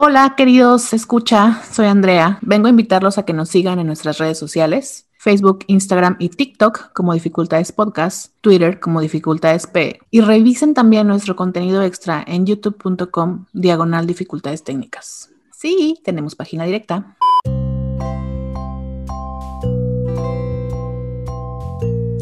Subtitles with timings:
[0.00, 2.38] Hola, queridos escucha, soy Andrea.
[2.40, 5.08] Vengo a invitarlos a que nos sigan en nuestras redes sociales.
[5.18, 11.34] Facebook, Instagram y TikTok como Dificultades Podcast, Twitter como Dificultades P y revisen también nuestro
[11.34, 15.30] contenido extra en youtube.com diagonal dificultades técnicas.
[15.52, 17.16] Sí, tenemos página directa.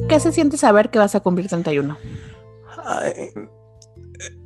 [0.08, 1.94] ¿Qué se siente saber que vas a cumplir 31?
[2.86, 3.32] Ay,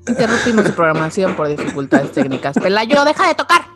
[0.07, 2.57] Interrumpimos su programación por dificultades técnicas.
[2.59, 3.67] Pelayo, deja de tocar.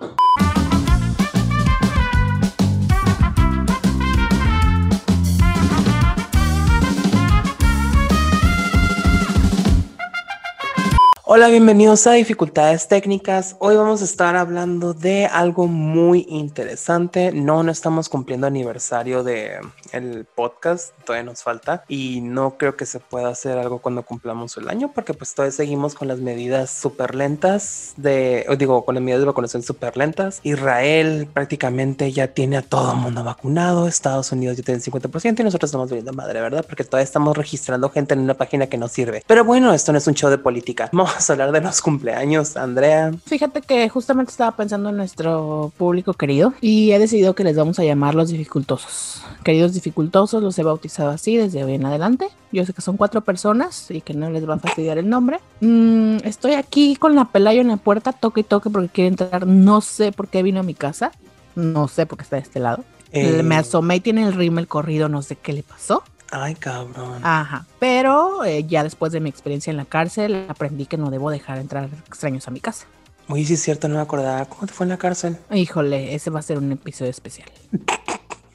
[11.36, 13.56] Hola, bienvenidos a Dificultades Técnicas.
[13.58, 17.32] Hoy vamos a estar hablando de algo muy interesante.
[17.32, 19.58] No, no estamos cumpliendo aniversario de
[19.90, 24.56] el podcast, todavía nos falta y no creo que se pueda hacer algo cuando cumplamos
[24.58, 29.02] el año porque pues todavía seguimos con las medidas súper lentas de, digo, con las
[29.02, 30.38] medidas de vacunación súper lentas.
[30.44, 35.40] Israel prácticamente ya tiene a todo el mundo vacunado, Estados Unidos ya tiene el 50%
[35.40, 36.64] y nosotros estamos viendo madre, ¿verdad?
[36.64, 39.24] Porque todavía estamos registrando gente en una página que no sirve.
[39.26, 40.90] Pero bueno, esto no es un show de política.
[41.28, 43.12] A hablar de los cumpleaños, Andrea.
[43.26, 47.78] Fíjate que justamente estaba pensando en nuestro público querido y he decidido que les vamos
[47.78, 49.22] a llamar los dificultosos.
[49.42, 52.28] Queridos dificultosos, los he bautizado así desde hoy en adelante.
[52.52, 55.40] Yo sé que son cuatro personas y que no les va a fastidiar el nombre.
[55.60, 59.46] Mm, estoy aquí con la pelayo en la puerta, toque y toque porque quiere entrar.
[59.46, 61.12] No sé por qué vino a mi casa.
[61.54, 62.84] No sé por qué está de este lado.
[63.12, 66.02] Eh, Me asomé y tiene el rímel corrido, no sé qué le pasó.
[66.36, 67.20] Ay, cabrón.
[67.22, 71.30] Ajá, pero eh, ya después de mi experiencia en la cárcel aprendí que no debo
[71.30, 72.86] dejar entrar extraños a mi casa.
[73.28, 74.44] Oye, sí es cierto, no me acordaba.
[74.46, 75.38] ¿Cómo te fue en la cárcel?
[75.52, 77.48] Híjole, ese va a ser un episodio especial.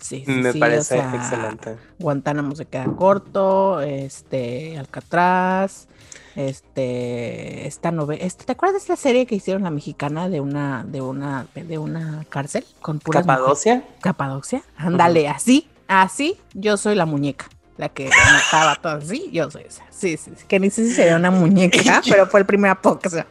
[0.02, 1.78] Sí, sí, me sí, parece o sea, excelente.
[2.00, 5.88] Guantánamo se queda corto, este, Alcatraz,
[6.36, 10.86] este, esta novela, este, ¿te acuerdas de esta serie que hicieron la mexicana de una,
[10.88, 13.40] de una, de una cárcel con puras mujeres?
[13.40, 13.84] ¿Capadocia?
[14.00, 17.48] Capadocia, ándale, así, así, yo soy la muñeca,
[17.80, 20.94] la que mataba todo así, yo soy esa, sí, sí, sí, que ni sé si
[20.94, 23.26] sería una muñeca, pero fue el primer apodo que se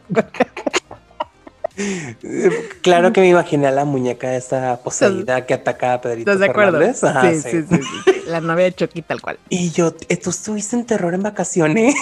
[2.81, 6.47] Claro que me imaginé a la muñeca esta poseída que atacaba a Pedrito ¿Estás de
[6.47, 6.79] acuerdo?
[6.79, 9.39] Ajá, sí, sí, sí, sí, la novia de Chucky tal cual.
[9.49, 11.95] Y yo, ¿tú estuviste en terror en vacaciones?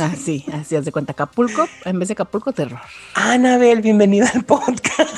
[0.00, 2.80] Así, así haz de cuenta, Acapulco, en vez de Acapulco, terror.
[3.14, 5.10] Anabel, bienvenida al podcast.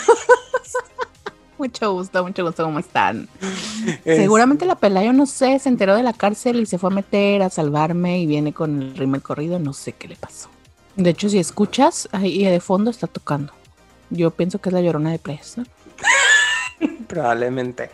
[1.59, 3.29] Mucho gusto, mucho gusto, ¿cómo están?
[4.05, 6.95] Es- Seguramente la Pelayo, no sé, se enteró de la cárcel y se fue a
[6.95, 10.49] meter a salvarme y viene con el rímel corrido, no sé qué le pasó.
[10.97, 13.53] De hecho, si escuchas, ahí de fondo está tocando.
[14.11, 15.65] Yo pienso que es la llorona de Playas, ¿no?
[17.07, 17.91] Probablemente.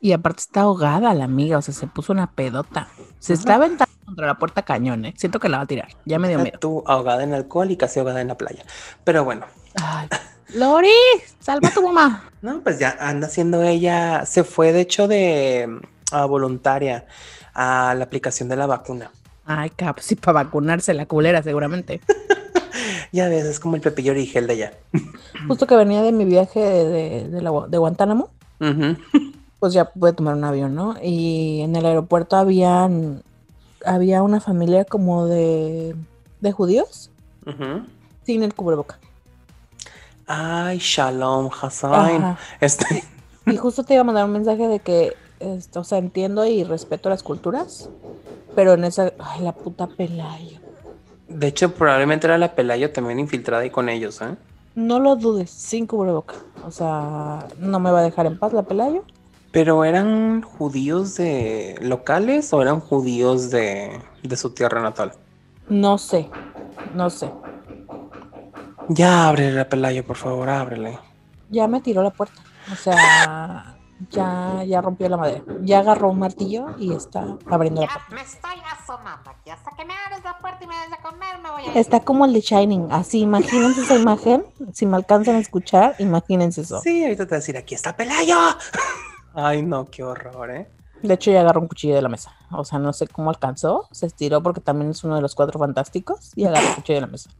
[0.00, 2.88] Y aparte está ahogada la amiga, o sea, se puso una pedota.
[3.18, 5.14] Se está aventando contra la puerta cañón, ¿eh?
[5.16, 5.88] Siento que la va a tirar.
[6.04, 6.58] Ya me dio miedo.
[6.58, 8.64] Tú ahogada en alcohol y casi ahogada en la playa.
[9.04, 9.46] Pero bueno,
[9.82, 10.08] Ay,
[10.54, 10.88] Lori,
[11.40, 12.30] salva a tu mamá.
[12.42, 14.24] no, pues ya anda siendo ella.
[14.26, 15.80] Se fue, de hecho, de
[16.12, 17.06] a voluntaria
[17.54, 19.10] a la aplicación de la vacuna.
[19.44, 22.00] Ay, cap, sí, para vacunarse la culera, seguramente.
[23.12, 24.72] Ya ves, es como el Pepillo Origel de ella.
[25.48, 28.30] Justo que venía de mi viaje de, de, de la Gua- de Guantánamo,
[29.60, 30.96] pues ya pude tomar un avión, ¿no?
[31.02, 33.22] Y en el aeropuerto habían,
[33.86, 35.94] había una familia como de,
[36.40, 37.10] de judíos
[38.24, 38.98] sin el cubreboca.
[40.26, 42.28] Ay, Shalom Hassan.
[42.60, 43.04] Este,
[43.46, 46.64] Y justo te iba a mandar un mensaje de que, este, o sea, entiendo y
[46.64, 47.90] respeto las culturas,
[48.54, 50.60] pero en esa, ay, la puta Pelayo.
[51.28, 54.36] de hecho, probablemente era la Pelayo también infiltrada ahí con ellos, ¿eh?
[54.74, 56.34] No lo dudes, sin cubreboca.
[56.64, 59.04] O sea, no me va a dejar en paz la Pelayo.
[59.50, 65.14] Pero eran judíos de locales o eran judíos de, de su tierra natal.
[65.68, 66.28] No sé,
[66.94, 67.30] no sé.
[68.88, 70.98] Ya ábrele la Pelayo, por favor, ábrele.
[71.50, 72.40] Ya me tiró la puerta.
[72.72, 73.76] O sea,
[74.10, 75.42] ya, ya rompió la madera.
[75.62, 78.14] Ya agarró un martillo y está abriendo la Ya puerta.
[78.14, 79.50] me estoy asomando aquí.
[79.50, 81.76] Hasta que me abres la puerta y me des de comer, me voy a ir.
[81.78, 82.88] Está como el de Shining.
[82.90, 84.44] Así, imagínense esa imagen.
[84.72, 86.80] Si me alcanzan a escuchar, imagínense eso.
[86.80, 88.36] Sí, ahorita te voy a decir, aquí está Pelayo.
[89.34, 90.68] Ay, no, qué horror, ¿eh?
[91.02, 92.32] De hecho, ya agarró un cuchillo de la mesa.
[92.50, 93.86] O sea, no sé cómo alcanzó.
[93.92, 97.00] Se estiró porque también es uno de los cuatro fantásticos y agarró el cuchillo de
[97.02, 97.30] la mesa.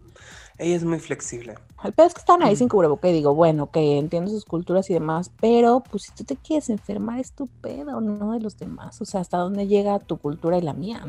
[0.58, 1.54] Ella es muy flexible.
[1.84, 4.88] El pedo es que estaban ahí sin cubreboca y digo, bueno, que entiendo sus culturas
[4.88, 8.56] y demás, pero pues si tú te quieres enfermar es tu pedo, no de los
[8.56, 9.00] demás.
[9.02, 11.04] O sea, hasta dónde llega tu cultura y la mía.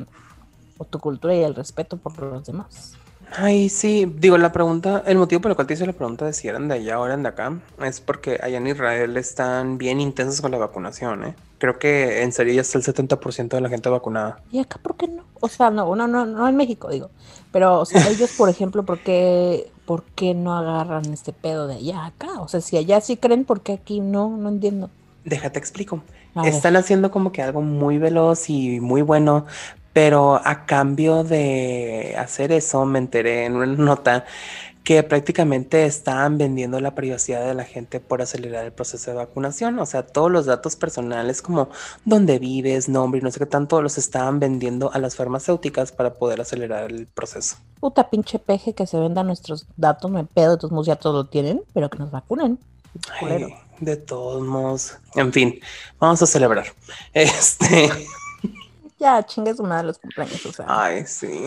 [0.77, 2.97] O tu cultura y el respeto por los demás.
[3.31, 6.33] Ay, sí, digo, la pregunta, el motivo por el cual te hice la pregunta de
[6.33, 9.99] si eran de allá o eran de acá, es porque allá en Israel están bien
[9.99, 11.35] intensos con la vacunación, ¿eh?
[11.57, 14.39] Creo que en serio ya está el 70% de la gente vacunada.
[14.51, 15.23] ¿Y acá por qué no?
[15.39, 17.09] O sea, no, no, no, no en México, digo.
[17.51, 21.75] Pero, o sea, ellos, por ejemplo, ¿por qué, ¿por qué no agarran este pedo de
[21.75, 22.39] allá acá?
[22.39, 24.29] O sea, si allá sí creen, ¿por qué aquí no?
[24.37, 24.89] No entiendo.
[25.25, 26.01] Déjate explico.
[26.45, 29.45] Están haciendo como que algo muy veloz y muy bueno,
[29.97, 34.25] pero a cambio de hacer eso me enteré en una nota
[34.83, 39.79] que prácticamente estaban vendiendo la privacidad de la gente por acelerar el proceso de vacunación.
[39.79, 41.69] O sea, todos los datos personales como
[42.05, 46.13] dónde vives, nombre y no sé qué tanto, los estaban vendiendo a las farmacéuticas para
[46.13, 47.55] poder acelerar el proceso.
[47.79, 51.15] Puta pinche peje que se venda nuestros datos, me pedo, de todos modos ya todos
[51.15, 52.59] lo tienen, pero que nos vacunen.
[53.19, 53.47] Ay,
[53.79, 54.95] de todos modos.
[55.15, 55.59] En fin,
[55.99, 56.67] vamos a celebrar.
[57.15, 57.89] Este.
[58.99, 60.65] Ya, chingue su madre los cumpleaños, o sea.
[60.67, 61.45] Ay, sí.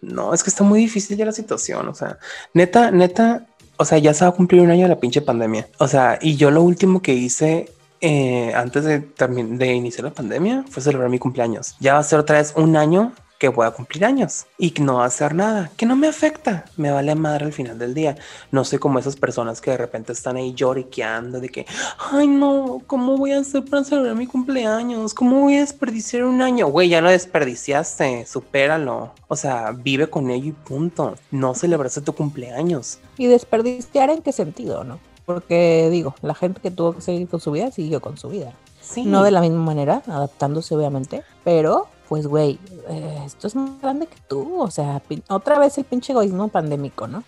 [0.00, 1.88] No, es que está muy difícil ya la situación.
[1.88, 2.18] O sea,
[2.54, 3.46] neta, neta,
[3.76, 5.68] o sea, ya se va a cumplir un año de la pinche pandemia.
[5.78, 7.70] O sea, y yo lo último que hice
[8.00, 11.76] eh, antes de, termin- de iniciar la pandemia fue celebrar mi cumpleaños.
[11.80, 14.96] Ya va a ser otra vez un año que voy a cumplir años y no
[14.96, 18.16] va a hacer nada, que no me afecta, me vale madre al final del día.
[18.52, 21.66] No soy como esas personas que de repente están ahí lloriqueando de que,
[22.12, 25.14] ay no, ¿cómo voy a hacer para celebrar mi cumpleaños?
[25.14, 26.66] ¿Cómo voy a desperdiciar un año?
[26.66, 29.14] Güey, ya lo desperdiciaste, supéralo.
[29.28, 31.14] O sea, vive con ello y punto.
[31.30, 32.98] No celebraste tu cumpleaños.
[33.16, 35.00] ¿Y desperdiciar en qué sentido, no?
[35.24, 38.52] Porque digo, la gente que tuvo que seguir con su vida siguió con su vida.
[38.82, 39.06] Sí.
[39.06, 42.58] No de la misma manera, adaptándose obviamente, pero pues güey,
[42.88, 47.06] eh, esto es más grande que tú, o sea, otra vez el pinche egoísmo pandémico,
[47.06, 47.22] ¿no?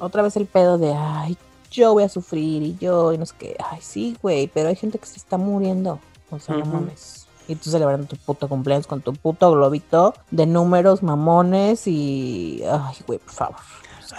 [0.00, 1.36] Otra vez el pedo de, ay,
[1.70, 4.76] yo voy a sufrir y yo, y no sé qué, ay, sí, güey, pero hay
[4.76, 6.00] gente que se está muriendo,
[6.30, 6.70] o sea, no Ujú.
[6.72, 7.26] mames.
[7.48, 12.96] Y tú celebrando tu puto cumpleaños con tu puto globito de números mamones y, ay,
[13.06, 13.56] güey, por favor.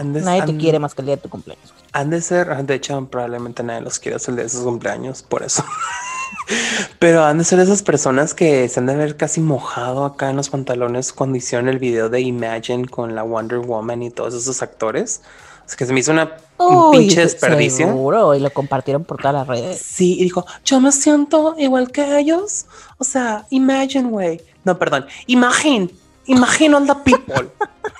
[0.04, 1.74] Nadie te quiere más que el día de tu cumpleaños.
[1.92, 5.64] Han de ser, de hecho, probablemente nadie los quiere hacer de sus cumpleaños, por eso.
[7.00, 10.36] Pero han de ser esas personas que se han de haber casi mojado acá en
[10.36, 14.62] los pantalones cuando hicieron el video de Imagine con la Wonder Woman y todos esos
[14.62, 15.22] actores.
[15.68, 17.86] Es que se me hizo una, un pinche desperdicio.
[17.88, 19.80] Seguro, y lo compartieron por todas las redes.
[19.80, 22.66] Sí, y dijo, yo me siento igual que ellos.
[22.98, 24.42] O sea, imagine, güey.
[24.64, 25.90] No, perdón, imagine.
[26.26, 27.50] Imagine all the people.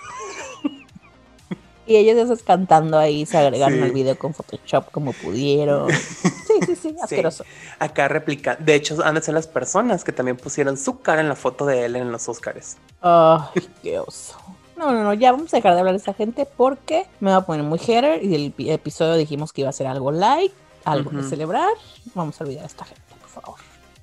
[1.90, 3.84] Y ellos esas cantando ahí, se agregaron Sí.
[3.84, 5.90] al video con Photoshop como pudieron.
[5.92, 7.44] Sí, sí, sí, asqueroso.
[7.80, 8.56] Acá replica.
[8.60, 11.66] De hecho, han de ser las personas que también pusieron su cara en la foto
[11.66, 12.78] de él en los Oscars.
[13.02, 14.38] Ay, qué oso.
[14.78, 17.38] No, no, no, ya vamos a dejar de hablar de esa gente porque me va
[17.38, 20.54] a poner muy hater y el pi- episodio dijimos que iba a ser algo light,
[20.86, 21.22] algo Ujú.
[21.24, 21.70] de celebrar.
[22.16, 23.60] Vamos a olvidar a esta gente, por favor.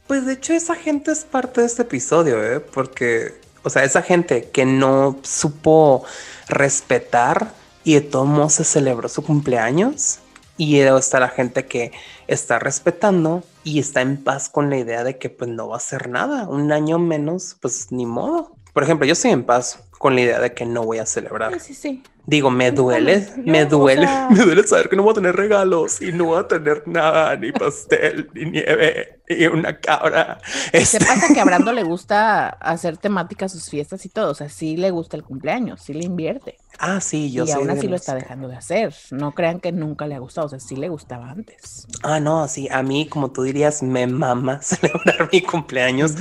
[0.06, 2.60] Pues de hecho esa gente es parte de este episodio, ¿eh?
[2.60, 6.04] Porque, o sea, esa gente que no supo
[6.48, 7.48] respetar
[7.86, 10.18] y de todos modos se celebró su cumpleaños.
[10.58, 11.92] Y luego está la gente que
[12.26, 15.76] está respetando y está en paz con la idea de que pues no va a
[15.76, 16.48] hacer nada.
[16.48, 18.56] Un año menos, pues ni modo.
[18.72, 21.60] Por ejemplo, yo estoy en paz con la idea de que no voy a celebrar.
[21.60, 22.02] Sí, sí.
[22.26, 25.14] Digo, me duele, Yo, me o duele, sea- me duele saber que no voy a
[25.14, 30.38] tener regalos y no voy a tener nada, ni pastel, ni nieve, y una cabra.
[30.82, 34.30] Se Este, pasa que a Brando le gusta hacer temáticas sus fiestas y todo.
[34.30, 36.56] O sea, sí le gusta el cumpleaños, sí le invierte.
[36.78, 38.94] ah, sí, yo y aún así lo está dejando de hacer.
[39.10, 40.46] No crean que nunca le ha gustado.
[40.46, 41.86] O sea, sí le gustaba antes.
[42.02, 46.14] Ah, no, sí, a mí, como tú dirías, me mama celebrar mi cumpleaños.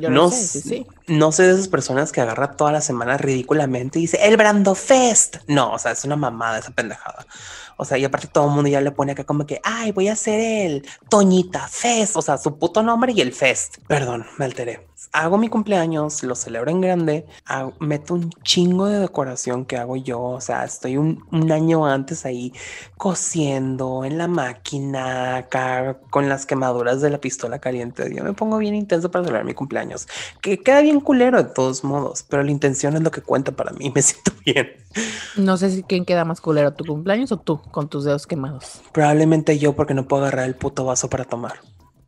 [0.00, 0.86] Yo no, sé, sí, s- sí.
[1.06, 4.74] no soy de esas personas que agarra toda la semana ridículamente y dice el Brando
[4.74, 5.36] Fest.
[5.48, 7.26] No, o sea, es una mamada esa pendejada.
[7.76, 10.08] O sea, y aparte todo el mundo ya le pone acá como que, ay, voy
[10.08, 12.16] a hacer el Toñita Fest.
[12.16, 13.78] O sea, su puto nombre y el Fest.
[13.88, 14.86] Perdón, me alteré.
[15.12, 19.96] Hago mi cumpleaños, lo celebro en grande, hago- meto un chingo de decoración que hago
[19.96, 20.20] yo.
[20.20, 22.52] O sea, estoy un, un año antes ahí
[22.96, 28.10] cosiendo en la máquina, acá con las quemaduras de la pistola caliente.
[28.14, 30.06] Yo me pongo bien intenso para celebrar mi cumpleaños,
[30.40, 33.72] que queda bien culero de todos modos, pero la intención es lo que cuenta para
[33.72, 33.90] mí.
[33.94, 34.68] Me siento bien.
[35.36, 38.80] No sé si quién queda más culero, tu cumpleaños o tú, con tus dedos quemados.
[38.92, 41.60] Probablemente yo, porque no puedo agarrar el puto vaso para tomar.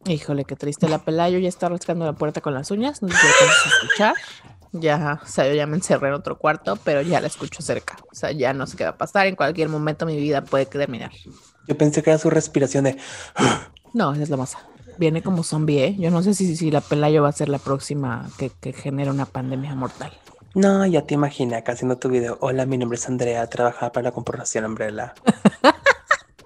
[0.06, 0.88] Híjole, qué triste.
[0.88, 3.00] La Pelayo ya está rascando la puerta con las uñas.
[3.02, 4.14] No sé si lo alcanzas a escuchar.
[4.72, 7.96] Ya, o sea, yo ya me encerré en otro cuarto, pero ya la escucho cerca.
[8.10, 9.28] O sea, ya no sé qué va a pasar.
[9.28, 11.12] En cualquier momento mi vida puede terminar.
[11.68, 12.98] Yo pensé que era su respiración de
[13.94, 14.58] No, esa es la masa.
[14.98, 15.96] Viene como zombie, ¿eh?
[15.98, 19.10] Yo no sé si, si la Pelayo va a ser la próxima que, que genere
[19.10, 20.12] una pandemia mortal.
[20.54, 22.38] No, ya te imaginé acá haciendo tu video.
[22.40, 25.14] Hola, mi nombre es Andrea, trabajaba para la corporación Umbrella.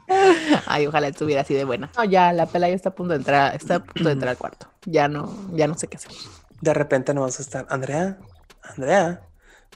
[0.67, 1.91] Ay, ojalá estuviera así de buena.
[1.97, 4.39] No, ya la Pelayo está a punto de entrar, está a punto de entrar al
[4.39, 4.69] cuarto.
[4.85, 6.13] Ya no, ya no sé qué hacer.
[6.61, 8.19] De repente no vas a estar, Andrea,
[8.63, 9.23] Andrea.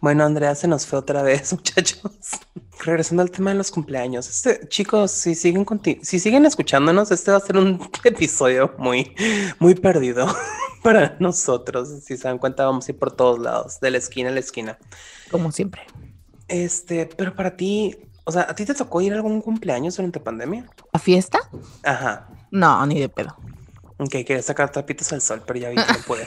[0.03, 2.03] Bueno, Andrea se nos fue otra vez, muchachos.
[2.85, 4.29] Regresando al tema de los cumpleaños.
[4.29, 9.15] Este, chicos, si siguen conti- si siguen escuchándonos, este va a ser un episodio muy,
[9.61, 10.27] muy perdido
[10.83, 11.89] para nosotros.
[12.05, 14.41] Si se dan cuenta, vamos a ir por todos lados, de la esquina a la
[14.41, 14.77] esquina.
[15.31, 15.83] Como siempre.
[16.49, 20.19] Este, pero para ti, O sea, ¿a ti te tocó ir a algún cumpleaños durante
[20.19, 20.67] pandemia?
[20.93, 21.39] ¿A fiesta?
[21.85, 22.29] Ajá.
[22.51, 23.37] No, ni de pedo.
[23.99, 26.27] Ok, quería sacar tapitos al sol, pero ya vi que no pude.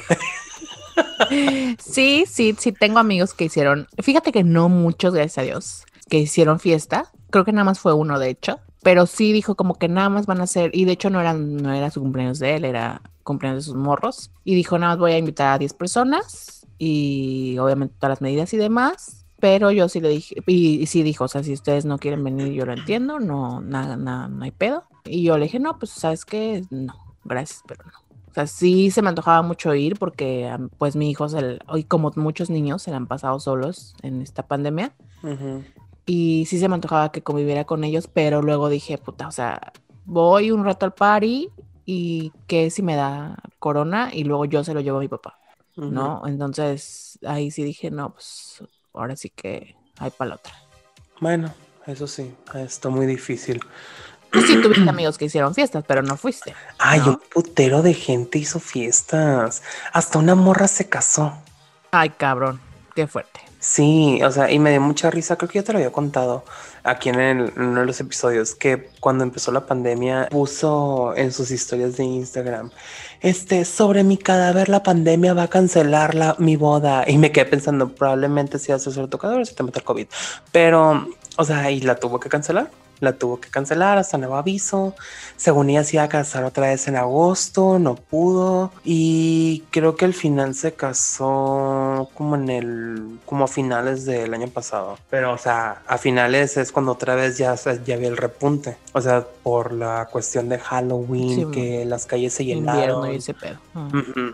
[1.80, 6.20] Sí, sí, sí, tengo amigos que hicieron, fíjate que no muchos, gracias a Dios, que
[6.20, 7.12] hicieron fiesta.
[7.30, 8.60] Creo que nada más fue uno, de hecho.
[8.84, 11.58] Pero sí dijo como que nada más van a hacer, y de hecho no, eran,
[11.58, 14.32] no era su cumpleaños de él, era cumpleaños de sus morros.
[14.44, 18.54] Y dijo, nada más voy a invitar a 10 personas y obviamente todas las medidas
[18.54, 19.26] y demás.
[19.40, 22.54] Pero yo sí le dije, y, sí dijo, o sea, si ustedes no quieren venir,
[22.54, 24.86] yo lo entiendo, no, nada, nada, no hay pedo.
[25.04, 28.05] Y yo le dije, no, pues sabes qué, no, gracias, pero no.
[28.36, 31.86] O sea, sí se me antojaba mucho ir porque pues mi hijo, se le- y
[31.86, 34.94] como muchos niños, se la han pasado solos en esta pandemia.
[35.24, 35.64] Ujú.
[36.06, 39.72] Y sí se me antojaba que conviviera con ellos, pero luego dije, puta, o sea,
[40.04, 41.50] voy un rato al party
[41.86, 45.40] y que si me da corona y luego yo se lo llevo a mi papá,
[45.78, 45.88] Ujú.
[45.90, 46.22] ¿no?
[46.26, 48.62] Entonces ahí sí dije, no, pues
[48.94, 50.54] ahora sí que hay para la otra.
[51.22, 51.54] Bueno,
[51.88, 53.62] eso sí, está muy difícil.
[54.32, 56.54] Tú sí tuviste amigos que hicieron fiestas, pero no fuiste.
[56.78, 57.12] Ay, ¿no?
[57.12, 59.62] un putero de gente hizo fiestas.
[59.94, 61.34] Hasta una morra se casó.
[61.92, 62.60] Ay, cabrón,
[62.96, 63.40] qué fuerte.
[63.60, 66.44] Sí, o sea, y me dio mucha risa, creo que yo te lo había contado
[66.84, 71.32] aquí en, el- en uno de los episodios, que cuando empezó la pandemia puso en
[71.32, 72.70] sus historias de Instagram,
[73.22, 77.06] este, sobre mi cadáver la pandemia va a cancelar la, mi boda.
[77.08, 80.08] Y me quedé pensando, probablemente si haces el tocador si te mete el COVID.
[80.52, 82.70] Pero, o sea, y la tuvo que cancelar.
[83.00, 84.96] La tuvo que cancelar hasta nuevo aviso.
[85.38, 88.72] Según ella se iba a casar otra vez en agosto, no pudo.
[88.84, 94.48] Y creo que al final se casó como en el, como a finales del año
[94.48, 94.98] pasado.
[95.10, 98.78] Pero, o sea, a finales es cuando otra vez ya, ya había el repunte.
[98.94, 103.12] O sea, por la cuestión de Halloween, Sí, que las calles se llenaron.
[103.12, 103.58] y ese pedo.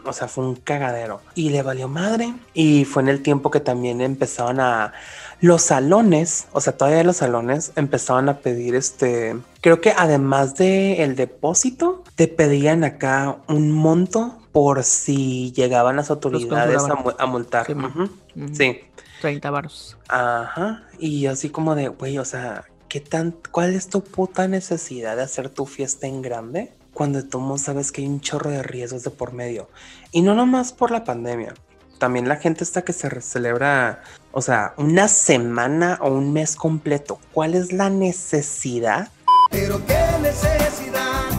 [0.05, 1.21] O sea, fue un cagadero.
[1.35, 2.33] Y le valió madre.
[2.53, 4.93] Y fue en el tiempo que también empezaban a...
[5.41, 9.35] Los salones, o sea, todavía los salones empezaban a pedir este...
[9.61, 16.09] Creo que además de el depósito, te pedían acá un monto por si llegaban las
[16.11, 17.03] autoridades a, controlaban.
[17.03, 17.65] mu- a multar.
[17.65, 18.53] Sí.
[18.53, 18.79] Sí.
[19.21, 19.97] 30 varos.
[20.07, 20.83] Ajá.
[20.99, 25.23] Y así como de, güey, o sea, ¿qué tan, cuál es tu puta necesidad de
[25.23, 26.71] hacer tu fiesta en grande?
[26.93, 29.69] Cuando tú sabes que hay un chorro de riesgos de por medio.
[30.11, 31.53] Y no nomás por la pandemia.
[32.01, 37.19] También la gente está que se celebra, o sea, una semana o un mes completo.
[37.31, 39.09] ¿Cuál es la necesidad
[39.51, 41.29] Pero qué necesidad.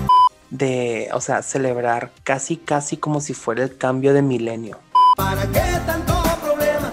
[0.50, 4.78] de, o sea, celebrar casi, casi como si fuera el cambio de milenio?
[5.16, 6.92] ¿Para qué tanto problema?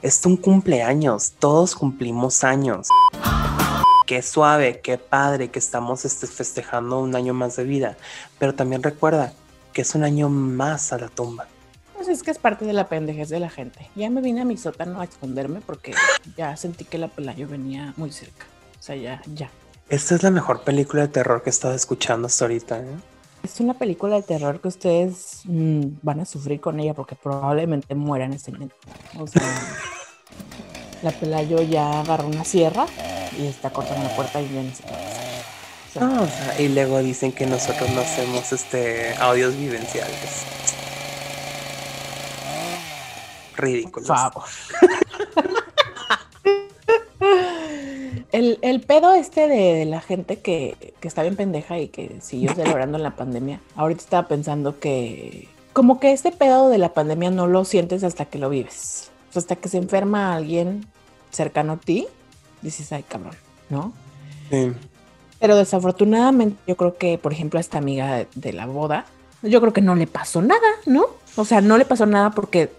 [0.00, 2.88] Es un cumpleaños, todos cumplimos años.
[4.06, 7.98] Qué suave, qué padre que estamos este, festejando un año más de vida.
[8.38, 9.34] Pero también recuerda
[9.74, 11.46] que es un año más a la tumba.
[12.04, 13.88] Pues es que es parte de la pendejez de la gente.
[13.94, 15.94] Ya me vine a mi sótano a esconderme porque
[16.36, 18.44] ya sentí que la Pelayo venía muy cerca.
[18.76, 19.50] O sea, ya, ya.
[19.88, 22.80] Esta es la mejor película de terror que he estado escuchando hasta ahorita.
[22.80, 22.96] ¿eh?
[23.44, 27.94] Es una película de terror que ustedes mm, van a sufrir con ella porque probablemente
[27.94, 28.74] mueran este momento.
[29.16, 29.40] O sea,
[31.04, 32.86] la Pelayo ya agarró una sierra
[33.38, 34.70] y está cortando la puerta y ya no.
[34.70, 40.46] O sea, Ah, o sea, y luego dicen que nosotros no hacemos este audios vivenciales.
[43.56, 44.08] Ridículos.
[44.08, 44.44] Favor.
[48.32, 52.16] El, el pedo este de, de la gente que, que está bien pendeja y que
[52.20, 53.60] siguió celebrando en la pandemia.
[53.76, 58.24] Ahorita estaba pensando que como que este pedo de la pandemia no lo sientes hasta
[58.24, 59.10] que lo vives.
[59.30, 60.86] O sea, hasta que se enferma alguien
[61.30, 62.06] cercano a ti,
[62.60, 63.34] dices, ay cabrón,
[63.70, 63.92] ¿no?
[64.50, 64.72] Sí.
[65.38, 69.06] Pero desafortunadamente yo creo que, por ejemplo, a esta amiga de, de la boda,
[69.42, 71.06] yo creo que no le pasó nada, ¿no?
[71.36, 72.70] O sea, no le pasó nada porque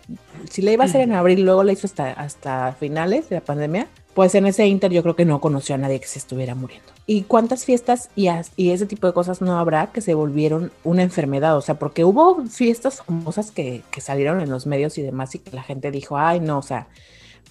[0.50, 3.42] si le iba a hacer en abril, luego la hizo hasta, hasta finales de la
[3.42, 6.56] pandemia, pues en ese inter yo creo que no conoció a nadie que se estuviera
[6.56, 6.88] muriendo.
[7.06, 11.04] ¿Y cuántas fiestas y, y ese tipo de cosas no habrá que se volvieron una
[11.04, 11.58] enfermedad?
[11.58, 15.40] O sea, porque hubo fiestas famosas que, que salieron en los medios y demás y
[15.40, 16.88] que la gente dijo, ay, no, o sea,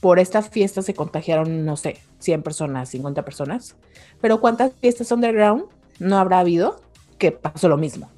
[0.01, 3.77] por esta fiesta se contagiaron, no sé, 100 personas, 50 personas.
[4.21, 5.65] Pero ¿cuántas fiestas underground
[5.99, 6.81] no habrá habido
[7.19, 8.09] que pasó lo mismo?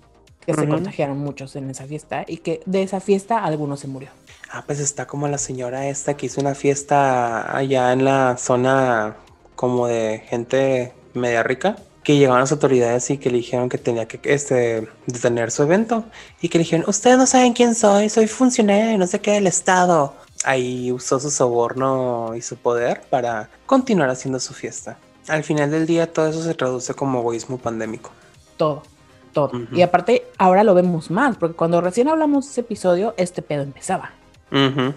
[0.47, 0.71] Que se Ujú.
[0.71, 4.11] contagiaron muchos en esa fiesta y que de esa fiesta alguno se murió.
[4.55, 9.17] Ah, pues está como la señora esta que hizo una fiesta allá en la zona
[9.57, 14.07] como de gente media rica, que llegaron las autoridades y que le dijeron que tenía
[14.07, 16.05] que este, detener su evento
[16.41, 19.49] y que le dijeron, ustedes no saben quién soy, soy funcionario no sé qué del
[19.49, 20.15] Estado.
[20.45, 24.99] Ahí usó su soborno y su poder para continuar haciendo su fiesta.
[25.27, 28.13] Al final del día todo eso se traduce como egoísmo pandémico.
[28.57, 28.85] Todo,
[29.33, 29.47] todo.
[29.47, 29.75] Ujú.
[29.75, 33.65] Y aparte, ahora lo vemos más, porque cuando recién hablamos de ese episodio, este pedo
[33.65, 34.13] empezaba.
[34.55, 34.95] Ujú,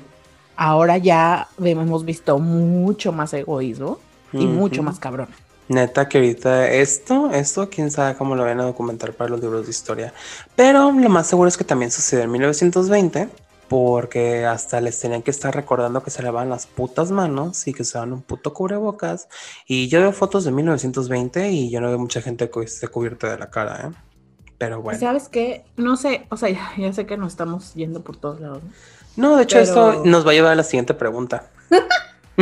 [0.55, 3.99] Ahora ya hemos visto mucho más egoísmo
[4.33, 5.27] y mucho más cabrón.
[5.69, 9.65] Neta que ahorita esto, esto, quién sabe cómo lo van a documentar para los libros
[9.65, 10.13] de historia.
[10.55, 13.29] Pero lo más seguro es que también sucedió en 1920,
[13.67, 17.83] porque hasta les tenían que estar recordando que se lavaban las putas manos y que
[17.83, 19.27] se daban un puto cubrebocas.
[19.67, 23.29] Y yo veo fotos de 1920 y yo no veo mucha gente que esté cubierta
[23.29, 23.91] de la cara, ¿eh?
[24.57, 24.99] Pero bueno.
[24.99, 25.65] ¿Sabes qué?
[25.75, 28.63] No sé, o sea, ya, ya sé que nos estamos yendo por todos lados.
[28.63, 28.71] ¿no?
[29.17, 31.49] No, de hecho, pero- esto nos va a llevar a la siguiente pregunta.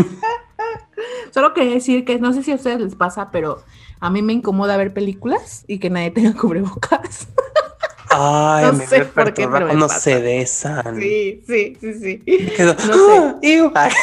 [1.34, 3.64] Solo quería decir que no sé si a ustedes les pasa, pero
[4.00, 7.28] a mí me incomoda ver películas y que nadie tenga cubrebocas.
[8.10, 11.00] Ay, No sé por qué, me cuando se besan.
[11.02, 12.24] Sí, sí, sí, sí.
[12.56, 13.12] Quedo, No sé.
[13.20, 13.72] "Ah, iu".
[13.76, 13.92] Ay,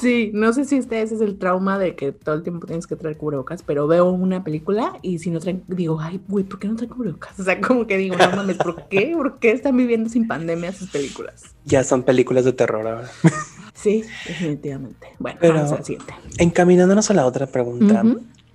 [0.00, 2.96] Sí, no sé si ustedes es el trauma de que todo el tiempo tienes que
[2.96, 6.68] traer cubrebocas, pero veo una película y si no traen, digo, ay, güey, ¿por qué
[6.68, 7.38] no traen cubrebocas?
[7.38, 9.12] O sea, como que digo, no mames, ¿por qué?
[9.16, 11.42] ¿Por qué están viviendo sin pandemia sus películas?
[11.64, 13.10] Ya son películas de terror ahora.
[13.74, 15.08] Sí, definitivamente.
[15.18, 16.14] Bueno, Pero- vamos al siguiente.
[16.38, 18.02] Encaminándonos a la otra pregunta.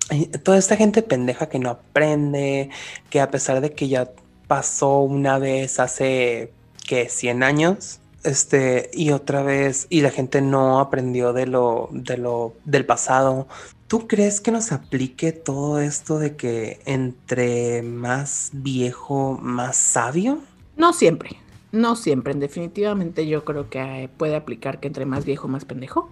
[0.08, 2.70] Ay, Toda esta gente pendeja que no aprende,
[3.10, 4.10] que a pesar de que ya
[4.48, 6.52] pasó una vez hace,
[6.88, 7.08] ¿qué?
[7.08, 12.54] 100 años, este, y otra vez, y la gente no aprendió de lo, de lo,
[12.64, 13.46] del pasado.
[13.86, 20.38] ¿Tú crees que nos aplique todo esto de que entre más viejo, más sabio?
[20.76, 21.36] No siempre,
[21.72, 22.34] no siempre.
[22.34, 26.08] Definitivamente yo creo que eh, puede aplicar que entre más viejo, más pendejo.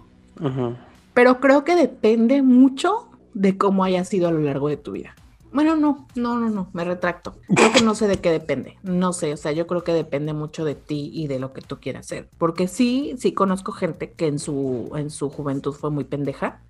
[1.13, 5.15] Pero creo que depende mucho de cómo haya sido a lo largo de tu vida.
[5.51, 7.35] Bueno, no, no, no, no, me retracto.
[7.55, 8.77] Creo que no sé de qué depende.
[8.83, 11.61] No sé, o sea, yo creo que depende mucho de ti y de lo que
[11.61, 12.29] tú quieras hacer.
[12.37, 16.61] Porque sí, sí conozco gente que en su, en su juventud fue muy pendeja,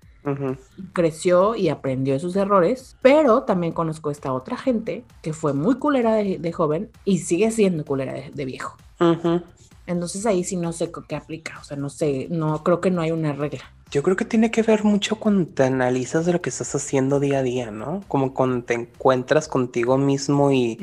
[0.92, 5.76] creció y aprendió de sus errores, pero también conozco esta otra gente que fue muy
[5.76, 8.76] culera de, de joven y sigue siendo culera de, de viejo.
[9.00, 9.42] Ujú.
[9.90, 13.02] Entonces ahí sí no sé qué aplica, o sea, no sé, no creo que no
[13.02, 13.60] hay una regla.
[13.90, 17.18] Yo creo que tiene que ver mucho cuando te analizas de lo que estás haciendo
[17.18, 18.04] día a día, ¿no?
[18.06, 20.78] Como cuando te encuentras contigo mismo y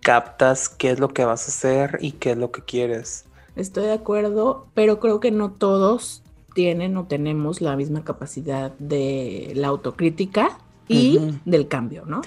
[0.00, 3.24] captas qué es lo que vas a hacer y qué es lo que quieres.
[3.56, 6.22] Estoy de acuerdo, pero creo que no todos
[6.54, 12.20] tienen o tenemos la misma capacidad de la autocrítica y del cambio, ¿no?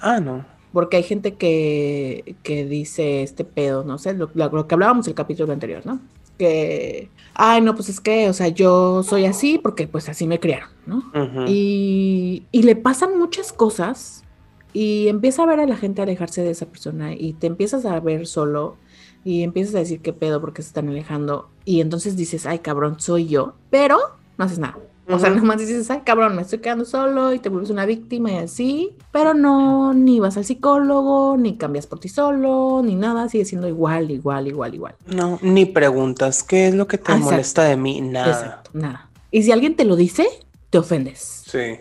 [0.00, 0.44] Ah, no.
[0.72, 5.52] Porque hay gente que, que dice este pedo, no sé, lo, que hablábamos el capítulo
[5.52, 6.00] anterior, ¿no?
[6.38, 10.40] Que, ay, no, pues es que, o sea, yo soy así porque pues así me
[10.40, 10.98] criaron, ¿no?
[11.14, 11.44] Ujú.
[11.46, 14.24] Y, y le pasan muchas cosas
[14.72, 18.00] y empieza a ver a la gente alejarse de esa persona y te empiezas a
[18.00, 18.76] ver solo
[19.24, 22.98] y empiezas a decir qué pedo porque se están alejando y entonces dices, ay cabrón,
[22.98, 23.98] soy yo, pero
[24.38, 24.78] no haces nada.
[25.08, 28.30] O sea, nomás dices, ay cabrón, me estoy quedando solo y te vuelves una víctima
[28.32, 33.28] y así, pero no, ni vas al psicólogo, ni cambias por ti solo, ni nada,
[33.28, 34.94] sigue siendo igual, igual, igual, igual.
[35.06, 37.30] No, ni preguntas qué es lo que te Ah, exacto.
[37.32, 38.28] molesta de mí, nada.
[38.30, 39.10] Exacto, nada.
[39.32, 40.26] Y si alguien te lo dice,
[40.70, 41.42] te ofendes.
[41.46, 41.78] Sí.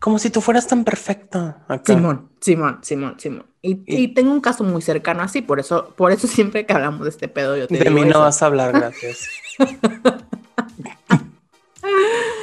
[0.00, 1.94] Como si tú fueras tan perfecta acá.
[1.94, 3.46] Simón, Simón, Simón, Simón.
[3.62, 6.72] Y, Y- y tengo un caso muy cercano así, por eso, por eso siempre que
[6.72, 8.20] hablamos de este pedo, yo te De digo mí no eso.
[8.20, 9.28] vas a hablar, gracias.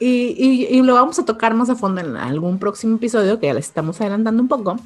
[0.00, 3.46] Y, y- y lo vamos a tocar más a fondo en algún próximo episodio, que
[3.48, 4.76] ya les estamos adelantando un poco.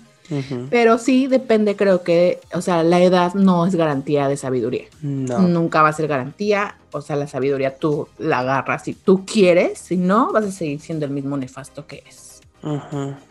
[0.70, 4.84] Pero sí depende, creo que, o sea, la edad no es garantía de sabiduría.
[5.02, 5.38] No.
[5.40, 6.76] Nunca va a ser garantía.
[6.92, 10.80] O sea, la sabiduría tú la agarras si tú quieres, si no, vas a seguir
[10.80, 12.02] siendo el mismo nefasto que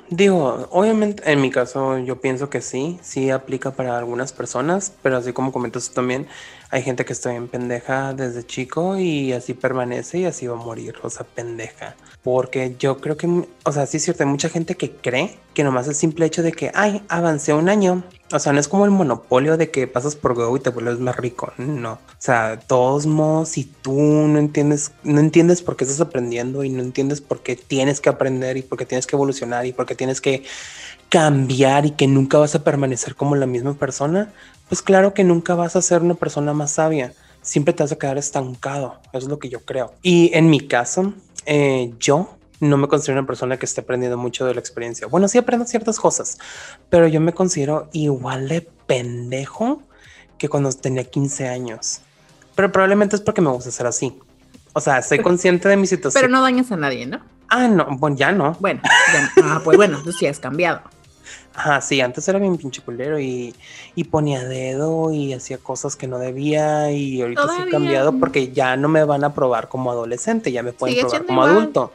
[0.10, 5.18] Digo, obviamente en mi caso yo pienso que sí, sí aplica para algunas personas, pero
[5.18, 6.28] así como comentas tú también,
[6.70, 10.64] hay gente que está bien pendeja desde chico y así permanece y así va a
[10.64, 11.96] morir, o sea, pendeja.
[12.24, 15.64] Porque yo creo que, o sea, sí es cierto, hay mucha gente que cree que
[15.64, 18.04] nomás el simple hecho de que, ay, avancé un año.
[18.32, 21.00] O sea, no es como el monopolio de que pasas por Go y te vuelves
[21.00, 21.52] más rico.
[21.58, 21.94] No.
[21.94, 26.70] O sea, todos modos, si tú no entiendes, no entiendes por qué estás aprendiendo y
[26.70, 29.86] no entiendes por qué tienes que aprender y por qué tienes que evolucionar y por
[29.86, 30.44] qué tienes que
[31.10, 34.34] cambiar y que nunca vas a permanecer como la misma persona,
[34.68, 37.14] pues claro que nunca vas a ser una persona más sabia.
[37.44, 38.96] Siempre te vas a quedar estancado.
[39.12, 39.94] Es lo que yo creo.
[40.02, 41.14] Y en mi caso,
[41.46, 45.08] eh, yo no me considero una persona que esté aprendiendo mucho de la experiencia.
[45.08, 46.38] Bueno, sí aprendo ciertas cosas,
[46.90, 49.82] pero yo me considero igual de pendejo
[50.38, 52.02] que cuando tenía 15 años.
[52.56, 54.18] Pero probablemente es porque me gusta ser así.
[54.74, 56.22] O sea, soy consciente de mi situación.
[56.22, 57.20] Pero no dañas a nadie, ¿no?
[57.50, 58.54] Ah, no, bueno, ya no.
[58.60, 60.82] Bueno, ya- ah, pues bueno, tú sí has cambiado.
[61.56, 63.54] Ajá, sí, antes era bien pinche culero y,
[63.96, 68.52] y ponía dedo y hacía cosas que no debía y ahorita sí he cambiado porque
[68.52, 71.58] ya no me van a probar como adolescente, ya me pueden Sigue probar como igual.
[71.62, 71.94] adulto.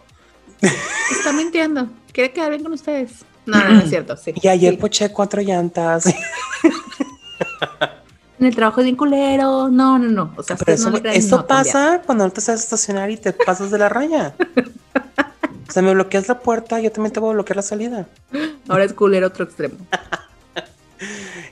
[1.11, 1.89] Está mintiendo.
[2.13, 3.11] Quiere quedar bien con ustedes.
[3.49, 4.15] No, no, no es cierto.
[4.15, 4.35] Sí.
[4.43, 4.77] Y ayer Sí.
[4.79, 6.05] poché cuatro llantas.
[8.41, 9.69] En el trabajo es bien culero.
[9.69, 10.33] No, no, no.
[10.37, 13.71] O sea, Pero eso, no eso pasa cuando no te sabes estacionar y te pasas
[13.73, 14.35] de la raya.
[15.69, 18.07] O sea, me bloqueas la puerta, yo también te voy a bloquear la salida.
[18.69, 19.77] Ahora es culero otro extremo.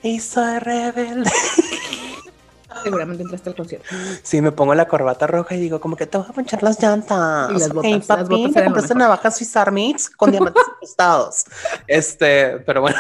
[0.02, 1.30] Y soy rebelde.
[2.82, 3.88] Seguramente entraste al concierto.
[4.22, 6.80] Sí, me pongo la corbata roja y digo, como que te voy a ponchar las
[6.80, 7.50] llantas.
[7.50, 10.62] Y las botas, las papi, botas ¿te eran lo compraste navajas Swiss Armits con diamantes
[10.74, 11.44] incrustados.
[11.86, 12.98] Este, pero bueno.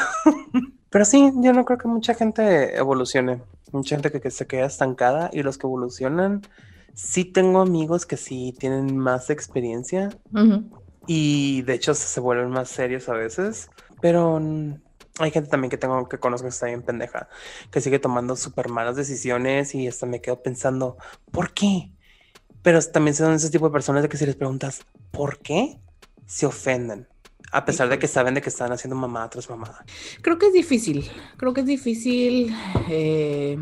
[0.90, 3.42] Pero sí, yo no creo que mucha gente evolucione.
[3.72, 6.42] Mucha gente que, que se queda estancada y los que evolucionan,
[6.94, 10.64] sí tengo amigos que sí tienen más experiencia Ujú.
[11.06, 14.40] Y de hecho se, vuelven más serios a veces, pero
[15.18, 17.28] hay gente también que tengo que conozco que está bien pendeja,
[17.70, 20.96] que sigue tomando súper malas decisiones y hasta me quedo pensando,
[21.30, 21.90] ¿por qué?
[22.62, 25.78] Pero también son ese tipo de personas de que si les preguntas, ¿por qué?
[26.26, 27.08] Se ofenden,
[27.52, 29.84] a pesar de que saben de que están haciendo mamada tras mamada.
[30.22, 31.08] Creo que es difícil.
[31.36, 32.54] Creo que es difícil
[32.88, 33.56] eh,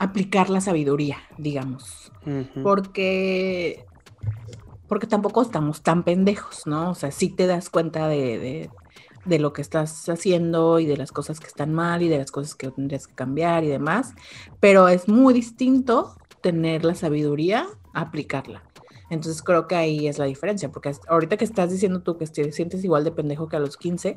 [0.00, 2.10] aplicar la sabiduría, digamos.
[2.62, 3.86] Porque.
[4.90, 6.90] Porque tampoco estamos tan pendejos, ¿no?
[6.92, 8.38] O sea, sí te das cuenta de,
[9.24, 12.32] de- lo que estás haciendo y de las cosas que están mal y de las
[12.32, 14.14] cosas que tendrías que cambiar y demás.
[14.60, 18.66] Pero es muy distinto tener la sabiduría aplicarla.
[19.10, 22.52] Entonces creo que ahí es la diferencia, porque ahorita que estás diciendo tú que te
[22.52, 24.16] sientes igual de pendejo que a los 15,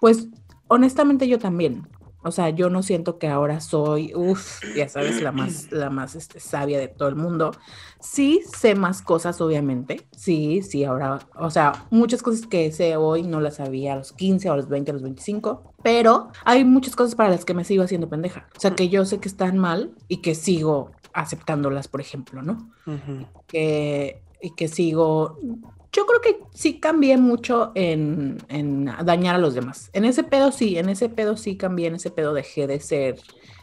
[0.00, 0.28] pues
[0.68, 1.90] honestamente yo también.
[2.22, 6.14] O sea, yo no siento que ahora soy, uff, ya sabes, la más, la más
[6.14, 7.52] este, sabia de todo el mundo.
[7.98, 10.06] Sí sé más cosas, obviamente.
[10.16, 14.12] Sí, sí, ahora, o sea, muchas cosas que sé hoy no las sabía a los
[14.12, 15.74] 15, a los 20, a los 25.
[15.82, 18.48] Pero hay muchas cosas para las que me sigo haciendo pendeja.
[18.56, 22.70] O sea, que yo sé que están mal y que sigo aceptándolas, por ejemplo, ¿no?
[23.46, 25.38] Que, y que sigo.
[25.92, 29.90] Yo creo que sí cambié mucho en, en dañar a los demás.
[29.92, 33.18] En ese pedo sí, en ese pedo sí cambié, en ese pedo dejé de ser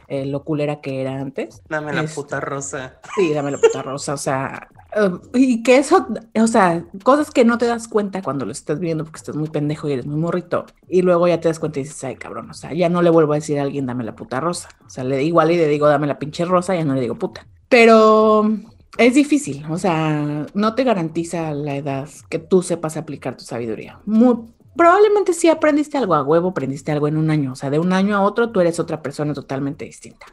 [0.08, 1.63] eh, lo culera que era antes.
[1.70, 3.00] Dame la Este, puta rosa.
[3.16, 6.08] Sí, dame la puta rosa, o sea, eh, y que eso,
[6.40, 9.50] o sea, cosas que no te das cuenta cuando lo estás viendo porque estás muy
[9.50, 12.50] pendejo y eres muy morrito, y luego ya te das cuenta y dices, ay, cabrón,
[12.52, 14.90] o sea, ya no le vuelvo a decir a alguien, dame la puta rosa, o
[14.90, 17.48] sea, le igual y le digo, dame la pinche rosa, ya no le digo puta,
[17.70, 18.50] pero
[18.98, 24.00] es difícil, o sea, no te garantiza la edad que tú sepas aplicar tu sabiduría.
[24.06, 24.38] Muy,
[24.76, 27.94] probablemente sí aprendiste algo a huevo, aprendiste algo en un año, o sea, de un
[27.94, 30.26] año a otro tú eres otra persona totalmente distinta.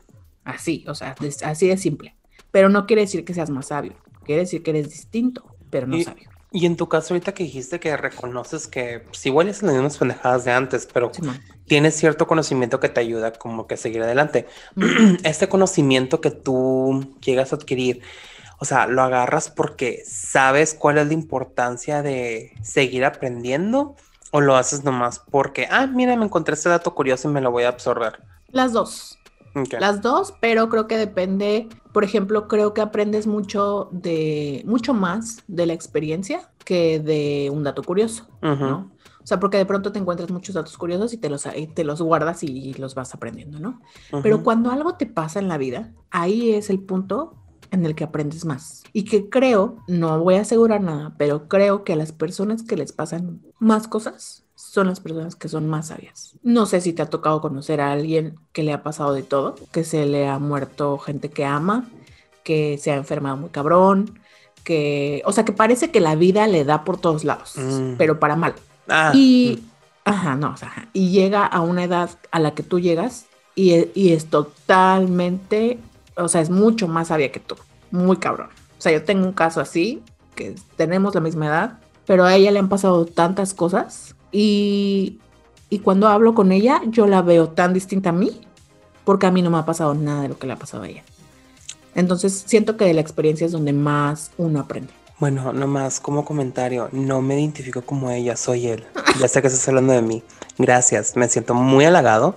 [0.45, 2.15] Así, o sea, es- así de simple.
[2.51, 5.97] Pero no quiere decir que seas más sabio, quiere decir que eres distinto, pero no
[5.97, 6.31] Y- sabio.
[6.57, 9.99] Y en tu caso, ahorita que dijiste que reconoces que pues, igual es las mismas
[9.99, 11.41] pendejadas de antes, pero Simón.
[11.67, 14.47] tienes cierto conocimiento que te ayuda como que a seguir adelante.
[14.77, 14.87] Ujú.
[15.25, 18.03] Este conocimiento que tú llegas a adquirir,
[18.59, 23.97] o sea, lo agarras porque sabes cuál es la importancia de seguir aprendiendo
[24.31, 27.51] o lo haces nomás porque, ah, mira, me encontré este dato curioso y me lo
[27.51, 28.21] voy a absorber.
[28.49, 29.19] Las dos,
[29.79, 35.43] las dos, pero creo que depende, por ejemplo, creo que aprendes mucho de, mucho más
[35.47, 38.27] de la experiencia que de un dato curioso.
[38.43, 38.91] ¿no?
[39.23, 41.85] O sea, porque de pronto te encuentras muchos datos curiosos y te los, y te
[41.85, 43.81] los guardas y los vas aprendiendo, ¿no?
[44.23, 47.35] Pero cuando algo te pasa en la vida, ahí es el punto
[47.75, 48.83] en el que aprendes más.
[48.93, 52.77] Y que creo, no voy a asegurar nada, pero creo que a las personas que
[52.77, 56.37] les pasan más cosas son las personas que son más sabias.
[56.43, 59.57] No sé si te ha tocado conocer a alguien que le ha pasado de todo,
[59.73, 61.89] que se le ha muerto gente que ama,
[62.45, 64.19] que se ha enfermado muy cabrón,
[64.63, 67.95] que, o sea, que parece que la vida le da por todos lados, Mm.
[67.99, 68.55] pero para mal.
[68.89, 69.63] Ah, Y,
[70.05, 73.73] ajá, no, o sea, y llega a una edad a la que tú llegas y,
[73.73, 75.79] e- y es totalmente,
[76.17, 77.57] o sea, es mucho más sabia que tú,
[77.91, 78.49] muy cabrón.
[78.79, 80.03] O sea, yo tengo un caso así,
[80.35, 85.19] que tenemos la misma edad, pero a ella le han pasado tantas cosas y,
[85.71, 88.41] y cuando hablo con ella, yo la veo tan distinta a mí,
[89.05, 90.89] porque a mí no me ha pasado nada de lo que le ha pasado a
[90.89, 91.05] ella.
[91.95, 94.93] Entonces, siento que de la experiencia es donde más uno aprende.
[95.21, 98.85] Bueno, nomás como comentario, no me identifico como ella, soy él.
[99.21, 100.25] Ya sé que estás hablando de mí.
[100.59, 102.35] Gracias, me siento muy halagado,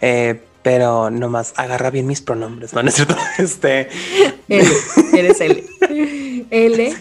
[0.00, 2.82] eh, pero nomás agarra bien mis pronombres, ¿no?
[2.82, 3.14] ¿No es cierto?
[3.38, 3.88] Este,
[4.48, 4.68] L,
[5.12, 5.64] eres L.
[6.50, 6.94] L,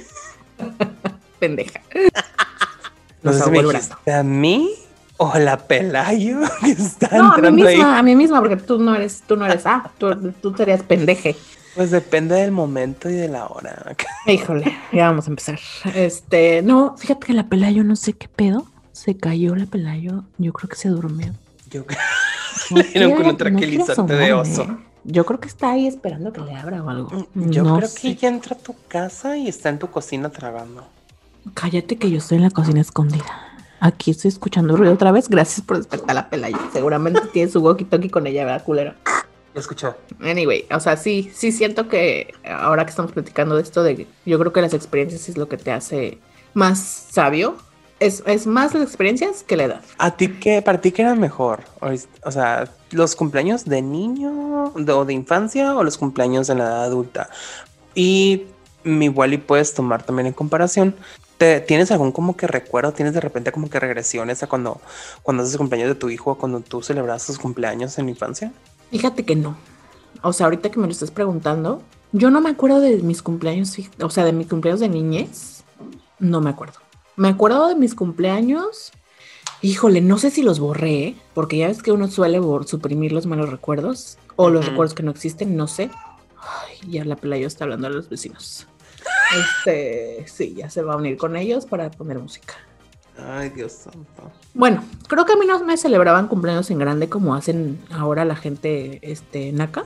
[1.40, 1.82] pendeja.
[3.24, 4.70] no sé si me dijiste a mí
[5.18, 7.76] o la Pelayo que está No, a mí entrando ahí.
[7.78, 10.84] misma, a mí misma, porque tú no eres, tú no eres A, tú, tú serías
[10.84, 11.36] pendeje.
[11.76, 13.96] Pues depende del momento y de la hora.
[14.28, 15.60] Híjole, ya vamos a empezar.
[15.96, 18.68] Este, no, fíjate que la Pelayo no sé qué pedo.
[18.92, 21.34] Se cayó la Pelayo, yo creo que se durmió.
[21.74, 21.84] Yo
[22.70, 24.52] No Le dieron con un tranquilizante de oso.
[24.62, 24.84] asomarme.
[25.06, 27.28] Yo creo que está ahí esperando que le abra o algo.
[27.36, 28.00] Yo No creo sé.
[28.02, 30.86] que ella entra a tu casa y está en tu cocina tragando.
[31.54, 33.26] Cállate que yo estoy en la cocina escondida.
[33.82, 35.28] Aquí estoy escuchando ruido otra vez.
[35.28, 36.58] Gracias por despertar a la Pelayo.
[36.72, 38.94] Seguramente tiene su walkie-talkie con ella, ¿verdad, culero?
[39.54, 39.96] Lo escuchó.
[40.22, 44.40] Anyway, o sea, sí, sí siento que ahora que estamos platicando de esto, de yo
[44.40, 46.18] creo que las experiencias es lo que te hace
[46.54, 47.58] más sabio.
[48.06, 49.82] Es, es más las experiencias que la edad.
[49.98, 51.62] ¿A ti qué, para ti qué era mejor?
[52.26, 56.66] O, sea, ¿los cumpleaños de niño de- o de infancia o los cumpleaños en la
[56.66, 57.30] edad adulta?
[57.96, 58.44] Y
[58.84, 60.96] mi igual y puedes tomar también en comparación.
[61.38, 62.92] ¿Te, ¿Tienes algún como que recuerdo?
[62.92, 64.82] ¿Tienes de repente como que regresiones a cuando,
[65.24, 68.12] cuando haces el cumpleaños de tu hijo o cuando tú celebras tus cumpleaños en la
[68.12, 68.52] infancia?
[68.92, 69.56] Fíjate que no.
[70.22, 73.76] O sea, ahorita que me lo estás preguntando, yo no me acuerdo de mis cumpleaños,
[74.02, 75.64] o sea, de mis cumpleaños de niñez.
[76.20, 76.80] No me acuerdo.
[77.16, 78.92] Me acuerdo de mis cumpleaños.
[79.62, 81.16] Híjole, no sé si los borré, ¿eh?
[81.34, 85.12] porque ya ves que uno suele suprimir los malos recuerdos o los recuerdos que no
[85.12, 85.90] existen, no sé.
[86.38, 88.68] Ay, ya la pelayo está hablando a los vecinos.
[89.38, 92.56] Este, sí, ya se va a unir con ellos para poner música.
[93.18, 94.32] Ay, Dios santo.
[94.54, 98.36] Bueno, creo que a mí no me celebraban cumpleaños en grande como hacen ahora la
[98.36, 99.86] gente este, naca,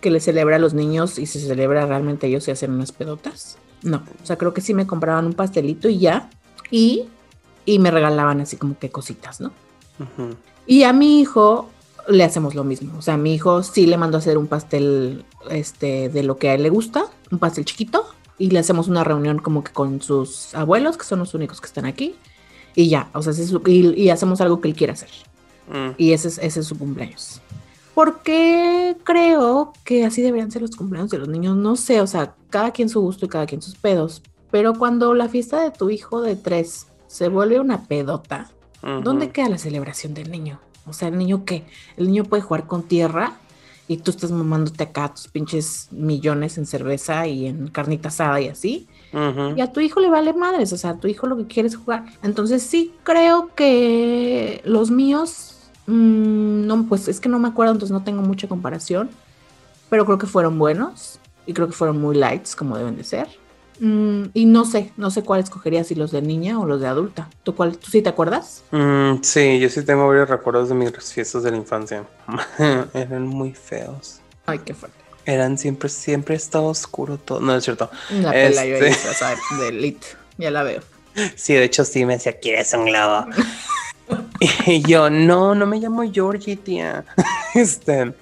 [0.00, 3.58] que le celebra a los niños y se celebra realmente ellos y hacen unas pedotas.
[3.82, 6.30] No, o sea, creo que sí me compraban un pastelito y ya,
[6.72, 7.04] y,
[7.64, 9.52] y me regalaban así como que cositas, ¿no?
[10.66, 11.70] Y a mi hijo
[12.08, 12.98] le hacemos lo mismo.
[12.98, 16.36] O sea, a mi hijo sí le mando a hacer un pastel este, de lo
[16.38, 18.04] que a él le gusta, un pastel chiquito,
[18.38, 21.66] y le hacemos una reunión como que con sus abuelos, que son los únicos que
[21.66, 22.16] están aquí,
[22.74, 25.10] y ya, o sea, es su- y, y hacemos algo que él quiera hacer.
[25.68, 25.90] Mm.
[25.98, 27.40] Y ese es, ese es su cumpleaños.
[27.94, 31.56] Porque creo que así deberían ser los cumpleaños de los niños.
[31.56, 34.22] No sé, o sea, cada quien su gusto y cada quien sus pedos.
[34.52, 38.48] Pero cuando la fiesta de tu hijo de tres se vuelve una pedota,
[38.82, 40.58] ¿Dónde queda la celebración del niño?
[40.86, 41.64] O sea, el niño qué?
[41.96, 43.34] El niño puede jugar con tierra
[43.86, 48.48] y tú estás mamándote acá tus pinches millones en cerveza y en carnita asada y
[48.48, 48.88] así.
[49.56, 51.68] Y a tu hijo le vale madres, o sea, a tu hijo lo que quiere
[51.68, 52.06] es jugar.
[52.22, 57.92] Entonces sí creo que los míos, mm, no, pues es que no me acuerdo, entonces
[57.92, 59.10] no tengo mucha comparación,
[59.90, 63.28] pero creo que fueron buenos y creo que fueron muy lights como deben de ser.
[63.80, 66.86] Mm, y no sé, no sé cuál escogería, si los de niña o los de
[66.86, 67.28] adulta.
[67.42, 68.62] ¿Tú, cuál, ¿Tú sí te acuerdas?
[68.70, 72.04] Mm, sí, yo sí tengo varios recuerdos de mis fiestas de la infancia.
[72.94, 74.20] Eran muy feos.
[74.46, 74.98] Ay, qué fuerte.
[75.24, 77.40] Eran siempre, siempre estaba oscuro todo.
[77.40, 77.90] No es cierto.
[78.10, 79.24] La pela yo Este-
[79.60, 80.06] de elite.
[80.38, 80.80] Ya la veo.
[81.36, 83.26] Sí, de hecho sí me decía, ¿quieres un globo?
[84.66, 87.04] y yo, no, no me llamo Georgie, tía.
[87.54, 88.14] este,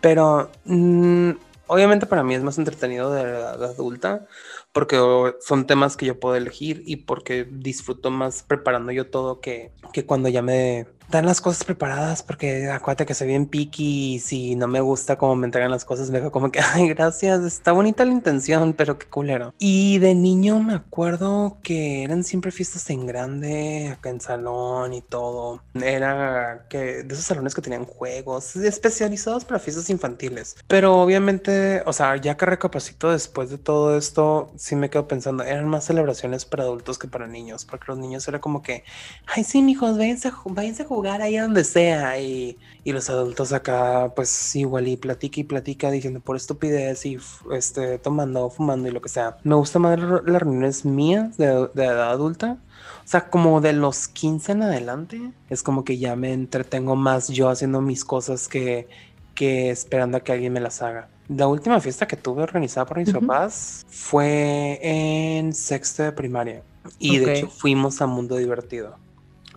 [0.00, 1.30] pero mm,
[1.68, 4.26] obviamente para mí es más entretenido de la edad adulta
[4.74, 4.98] porque
[5.40, 10.04] son temas que yo puedo elegir y porque disfruto más preparando yo todo que, que
[10.04, 14.56] cuando ya me dan las cosas preparadas porque acuérdate que soy bien picky y si
[14.56, 17.72] no me gusta cómo me entregan las cosas me dejo como que, ay, gracias, está
[17.72, 19.54] bonita la intención, pero qué culero.
[19.58, 25.02] Y de niño me acuerdo que eran siempre fiestas en grande, acá en salón y
[25.02, 25.62] todo.
[25.74, 30.56] Era que de esos salones que tenían juegos especializados para fiestas infantiles.
[30.66, 35.44] Pero obviamente, o sea, ya que recapacito después de todo esto, sí me quedo pensando,
[35.44, 38.84] eran más celebraciones para adultos que para niños, porque los niños era como que,
[39.26, 42.18] ay, sí, mijos, váyanse váyanse a jugar ahí a donde sea.
[42.20, 47.18] Y, y los adultos acá, pues igual y platica y platica diciendo por estupidez y
[47.52, 49.36] este, tomando, fumando y lo que sea.
[49.44, 52.58] Me gusta más las reuniones mías de, de edad adulta.
[53.04, 57.28] O sea, como de los 15 en adelante, es como que ya me entretengo más
[57.28, 58.88] yo haciendo mis cosas que,
[59.34, 61.08] que esperando a que alguien me las haga.
[61.28, 63.20] La última fiesta que tuve organizada por mis Ujú.
[63.20, 66.62] papás fue en sexto de primaria.
[66.98, 67.24] Y Ok.
[67.26, 68.96] de hecho fuimos a Mundo Divertido.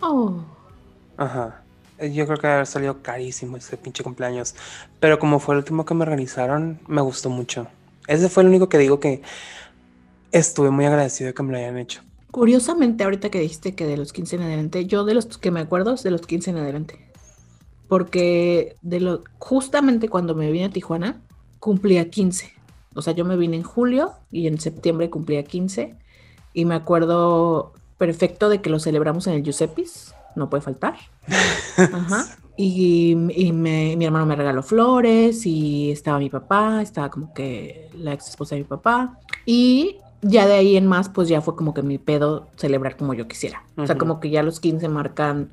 [0.00, 0.40] Oh.
[1.18, 1.62] Ajá.
[1.98, 4.54] Eh, Yo creo que haber salido carísimo ese pinche cumpleaños.
[5.00, 7.66] Pero como fue el último que me organizaron, me gustó mucho.
[8.06, 9.20] Ese fue el único que digo que
[10.32, 12.02] estuve muy agradecido de que me lo hayan hecho.
[12.30, 15.60] Curiosamente, ahorita que dijiste que de los 15 en adelante, yo de los que me
[15.60, 16.98] acuerdo es de los 15 en adelante.
[17.88, 21.20] Porque de lo, justamente cuando me vine a Tijuana,
[21.58, 22.52] cumplía 15.
[22.94, 25.96] O sea, yo me vine en julio y en septiembre cumplía 15.
[26.52, 30.94] Y me acuerdo perfecto de que lo celebramos en el Giuseppe's, no puede faltar.
[31.76, 32.26] Ajá.
[32.56, 37.88] Y, y me- mi hermano me regaló flores y estaba mi papá, estaba como que
[37.94, 39.18] la ex esposa de mi papá.
[39.46, 43.14] Y ya de ahí en más, pues ya fue como que mi pedo celebrar como
[43.14, 43.62] yo quisiera.
[43.76, 45.52] O sea, como que ya los 15 marcan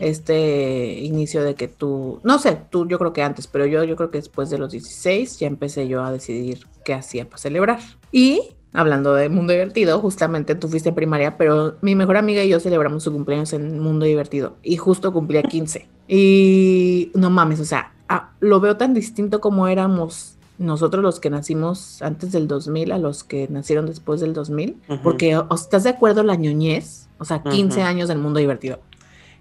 [0.00, 3.96] este inicio de que tú, no sé, tú yo creo que antes, pero yo, yo
[3.96, 7.80] creo que después de los 16 ya empecé yo a decidir qué hacía para celebrar.
[8.12, 12.48] Y hablando de Mundo Divertido, justamente tú fuiste en primaria, pero mi mejor amiga y
[12.50, 15.88] yo celebramos su cumpleaños en Mundo Divertido y justo cumplía 15.
[16.08, 21.30] Y no mames, o sea, ah, lo veo tan distinto como éramos nosotros los que
[21.30, 25.00] nacimos antes del 2000 a los que nacieron después del 2000, Ujú.
[25.02, 27.08] porque o- ¿estás de acuerdo la ñoñez?
[27.18, 27.88] O sea, 15 Ujú.
[27.88, 28.78] años en Mundo Divertido.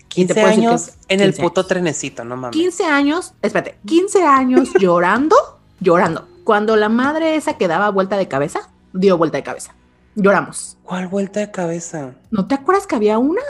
[0.09, 1.67] 15 puedo decir que años en el 15 puto años.
[1.69, 2.51] trenecito, no mames.
[2.55, 5.35] 15 años, espérate, 15 años llorando,
[5.79, 6.27] llorando.
[6.43, 9.73] Cuando la madre esa que daba vuelta de cabeza, dio vuelta de cabeza.
[10.15, 10.77] Lloramos.
[10.83, 12.11] ¿Cuál vuelta de cabeza?
[12.31, 13.41] ¿No te acuerdas que había una?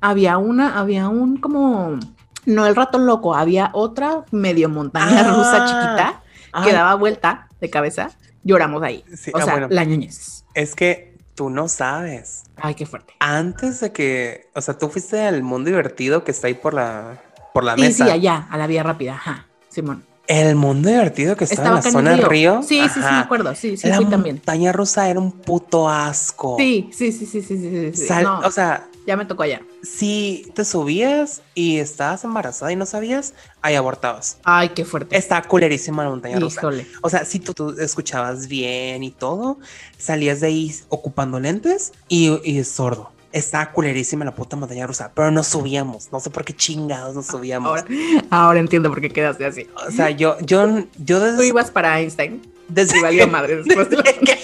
[0.00, 1.98] Había una, había un como,
[2.46, 5.34] no el ratón loco, había otra medio montaña Ah.
[5.36, 6.22] rusa chiquita
[6.64, 8.10] que daba vuelta de cabeza.
[8.44, 9.04] Lloramos ahí.
[9.14, 9.68] Sí, o ah, sea, bueno.
[9.70, 10.44] la ñoñez.
[10.54, 12.44] Es que tú no sabes.
[12.56, 13.12] Ay, qué fuerte.
[13.18, 17.20] Antes de que, o sea, tú fuiste al mundo divertido que está ahí por la,
[17.52, 18.04] por la Sí, mesa.
[18.06, 19.14] sí, allá, a la vía rápida.
[19.14, 20.04] Ajá, Simón.
[20.28, 22.52] El mundo divertido que Estaba en la zona el del río.
[22.58, 22.62] río.
[22.62, 23.54] Sí, sí, sí, me acuerdo.
[23.54, 24.36] Sí, sí, la fui también.
[24.36, 26.56] montaña rusa era un puto asco.
[26.58, 28.06] Sí, sí, sí, sí, sí, sí, sí, sí.
[28.08, 29.60] Sal- No, O sea, ya me tocó allá.
[29.82, 34.38] si te subías y estabas embarazada y no sabías, ahí abortabas.
[34.42, 35.16] Ay, qué fuerte.
[35.16, 36.60] Está culerísima la montaña rusa.
[36.60, 36.86] Híjole.
[37.02, 39.60] O sea, si tú, tú escuchabas bien y todo,
[39.96, 43.12] salías de ahí ocupando lentes y, y sordo.
[43.36, 46.08] Está culerísima la puta montaña rusa, pero no subíamos.
[46.10, 47.68] No sé por qué chingados no subíamos.
[47.68, 47.84] Ahora,
[48.30, 49.66] ahora entiendo por qué quedaste así.
[49.86, 53.90] O sea, yo, yo, yo Tú desde, ibas para Einstein desde y valió madre después
[53.90, 54.38] de la- desde que,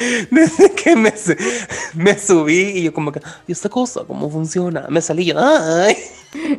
[0.30, 1.36] desde que me, su-
[1.94, 4.86] me subí y yo como que, ¿y esta cosa cómo funciona?
[4.88, 5.96] Me salí yo, ay.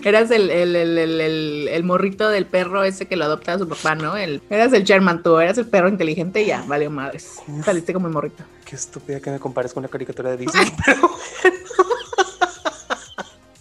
[0.04, 3.96] Eras el, el, el, el, morrito del perro ese que lo adopta a su papá,
[3.96, 4.15] ¿no?
[4.15, 7.28] El, eras el Sherman, tú eras el perro inteligente y ya, valió madres.
[7.63, 8.44] Saliste como el morrito.
[8.65, 10.71] Qué estúpida que me compares con una caricatura de Disney.
[10.86, 11.10] pero-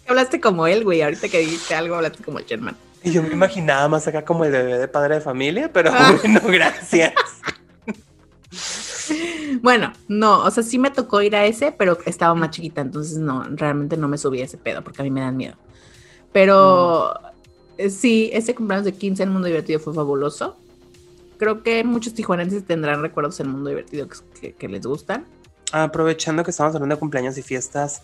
[0.07, 1.03] Hablaste como él, güey.
[1.03, 2.77] Ahorita que dijiste algo, hablaste como el Sherman.
[3.03, 6.15] Y yo me imaginaba más acá como el bebé de padre de familia, pero Ah.
[6.23, 7.13] bueno, gracias.
[9.61, 13.19] Bueno, no, o sea, sí me tocó ir a ese, pero estaba más chiquita, entonces
[13.19, 15.55] no, realmente no me subí a ese pedo porque a mí me dan miedo.
[16.33, 17.15] Pero
[17.79, 20.57] eh, sí, ese cumpleaños de 15 en Mundo Divertido fue fabuloso.
[21.45, 25.27] Creo que muchos tijuanenses tendrán recuerdos en Mundo Divertido que, que- que les gustan.
[25.73, 28.01] Aprovechando que estamos hablando de cumpleaños y fiestas,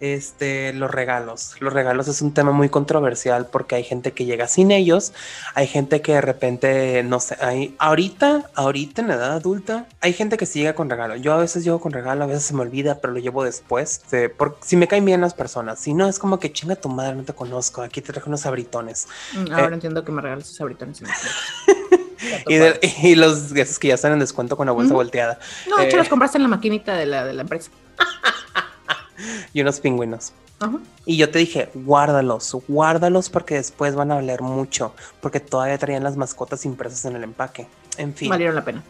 [0.00, 1.54] este, los regalos.
[1.60, 5.12] Los regalos es un tema muy controversial porque hay gente que llega sin ellos,
[5.54, 10.12] hay gente que de repente, no sé, hay, ahorita, ahorita en la edad adulta, hay
[10.12, 11.14] gente que sí llega con regalo.
[11.14, 14.00] Yo a veces llego con regalo, a veces se me olvida, pero lo llevo después.
[14.02, 17.14] este, si me caen bien las personas, si no, es como que chinga tu madre,
[17.14, 19.06] no te conozco, aquí te traje unos abritones.
[19.34, 21.02] Mm, Ahora entiendo que me regalas sus abritones.
[22.46, 25.76] Y, de- y los esos que ya están en descuento con la bolsa volteada No,
[25.78, 26.00] de hecho Eh.
[26.00, 27.70] los compraste en la maquinita de la, de la empresa.
[29.52, 30.32] y unos pingüinos.
[30.58, 30.78] Ajá.
[31.06, 36.04] Y yo te dije, guárdalos, guárdalos porque después van a valer mucho, porque todavía traían
[36.04, 37.66] las mascotas impresas en el empaque.
[37.96, 38.82] En fin, Valieron la pena.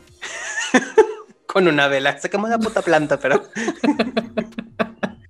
[1.46, 2.18] con una vela.
[2.20, 3.44] Se quemó la puta planta, pero.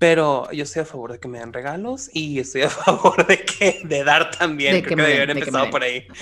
[0.00, 3.44] Pero yo estoy a favor de que me den regalos y estoy a favor de
[3.44, 4.72] que de dar también.
[4.72, 6.06] De Creo que que me debían den, de que empezado por ahí.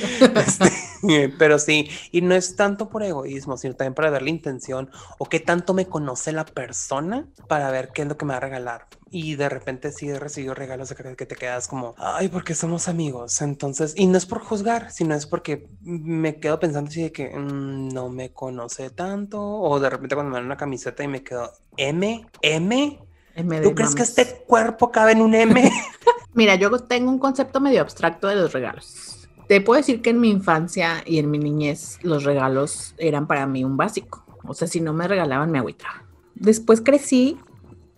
[0.49, 4.91] Este, pero sí, y no es tanto por egoísmo, sino también para ver la intención
[5.19, 8.39] o qué tanto me conoce la persona para ver qué es lo que me va
[8.39, 8.89] a regalar.
[9.11, 12.57] Y de repente sí he recibido regalos de que que te quedas como, ay, porque
[12.57, 13.41] somos amigos.
[13.43, 17.29] Entonces, y no es por juzgar, sino es porque me quedo pensando así de que
[17.31, 19.41] mm, no me conoce tanto.
[19.41, 23.08] O de repente cuando me dan una camiseta y me quedo, M, M.
[23.39, 25.71] M de ¿Tú crees que este cuerpo cabe en un M?
[26.35, 29.29] Mira, yo tengo un concepto medio abstracto de los regalos.
[29.47, 33.47] Te puedo decir que en mi infancia y en mi niñez los regalos eran para
[33.47, 34.25] mí un básico.
[34.45, 36.05] O sea, si no me regalaban, me agüitaba.
[36.35, 37.39] Después crecí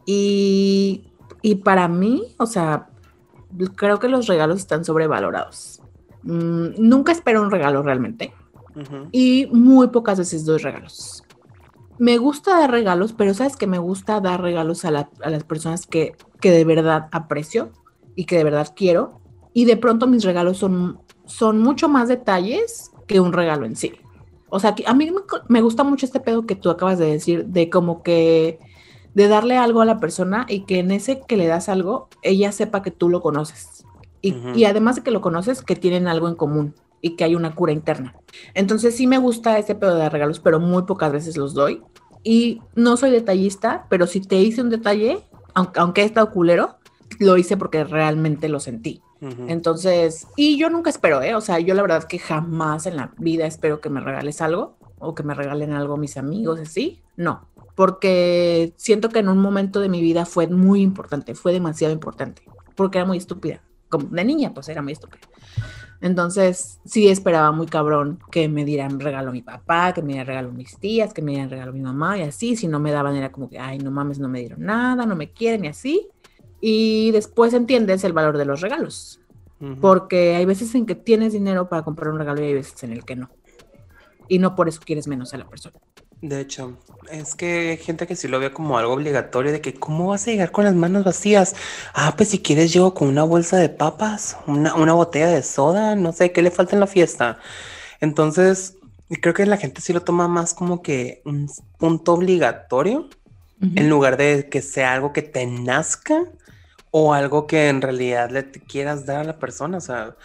[0.07, 2.89] y, y para mí, o sea,
[3.77, 5.83] creo que los regalos están sobrevalorados.
[6.23, 8.35] Mm, nunca espero un regalo realmente
[8.77, 9.09] Ujú.
[9.11, 11.25] y muy pocas veces doy regalos.
[12.01, 15.45] Me gusta dar regalos, pero sabes que me gusta dar regalos a, la- a las
[15.45, 17.73] personas que, que de verdad aprecio
[18.17, 19.21] y que de verdad quiero.
[19.53, 23.93] Y de pronto mis regalos son, son mucho más detalles que un regalo en sí.
[24.49, 27.05] O sea, que a mí me, me gusta mucho este pedo que tú acabas de
[27.07, 28.59] decir, de como que
[29.13, 32.51] de darle algo a la persona y que en ese que le das algo, ella
[32.51, 33.85] sepa que tú lo conoces.
[34.23, 37.35] Y, y además de que lo conoces, que tienen algo en común y que hay
[37.35, 38.15] una cura interna.
[38.55, 41.83] Entonces sí me gusta ese pedo de regalos, pero muy pocas veces los doy.
[42.23, 46.77] Y no soy detallista, pero si te hice un detalle, aunque, aunque he estado culero,
[47.19, 49.03] lo hice porque realmente lo sentí.
[49.21, 49.47] Ujú.
[49.49, 51.35] Entonces, y yo nunca espero, ¿eh?
[51.35, 54.77] O sea, yo la verdad que jamás en la vida espero que me regales algo
[54.99, 57.03] o que me regalen algo mis amigos, así.
[57.17, 61.93] No, porque siento que en un momento de mi vida fue muy importante, fue demasiado
[61.93, 62.43] importante,
[62.77, 63.63] porque era muy estúpida.
[63.89, 65.27] Como de niña, pues era muy estúpida.
[66.01, 70.27] Entonces, sí esperaba muy cabrón que me dieran regalo a mi papá, que me dieran
[70.27, 72.57] regalo a mis tías, que me dieran regalo a mi mamá y así.
[72.57, 75.15] Si no me daban, era como que, ay, no mames, no me dieron nada, no
[75.15, 76.09] me quieren y así.
[76.61, 79.21] Y después entiendes el valor de los regalos,
[79.81, 82.93] porque hay veces en que tienes dinero para comprar un regalo y hay veces en
[82.93, 83.31] el que no.
[84.29, 85.77] Y no por eso quieres menos a la persona.
[86.23, 86.77] De hecho,
[87.11, 90.27] es que hay gente que sí lo ve como algo obligatorio de que cómo vas
[90.27, 91.55] a llegar con las manos vacías.
[91.95, 95.97] Ah, pues si quieres llego con una bolsa de papas, una, una botella de soda,
[95.97, 97.39] no sé qué le falta en la fiesta.
[98.01, 98.77] Entonces,
[99.21, 103.09] creo que la gente sí lo toma más como que un punto obligatorio
[103.63, 106.25] en lugar de que sea algo que te nazca
[106.91, 109.79] o algo que en realidad le quieras dar a la persona.
[109.79, 110.17] O sea,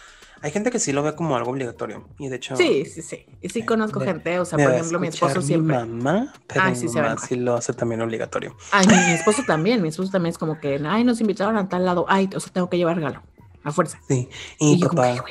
[0.46, 2.08] hay gente que sí lo ve como algo obligatorio.
[2.20, 3.26] Y de hecho, Sí, sí, sí.
[3.42, 5.76] Y sí conozco gente, o sea, por ejemplo, mi esposo siempre.
[5.76, 8.56] mamá, pero Ay, mi sí mamá lo hace también obligatorio.
[8.70, 11.84] Ay, mi, esposo también, mi esposo también es como que, ay, nos invitaron a tal
[11.84, 13.22] lado, ay, o sea, tengo que llevar regalo,
[13.64, 13.98] a fuerza.
[14.08, 14.28] Sí.
[14.60, 15.24] Y, Y, yo como, papá,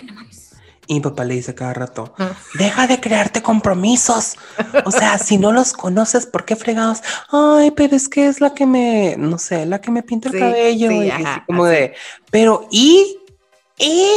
[0.87, 2.33] y mi papá le dice cada rato, Ah.
[2.59, 4.35] deja de crearte compromisos.
[4.85, 6.99] O sea, si no los conoces, ¿por qué fregados?
[7.31, 10.33] Ay, pero es que es la que me, no sé, la que me pinta el
[10.35, 10.89] Sí, cabello.
[10.89, 11.75] sí, y ajá, así como así.
[11.75, 11.93] de,
[12.29, 13.17] pero y,
[13.79, 14.07] y,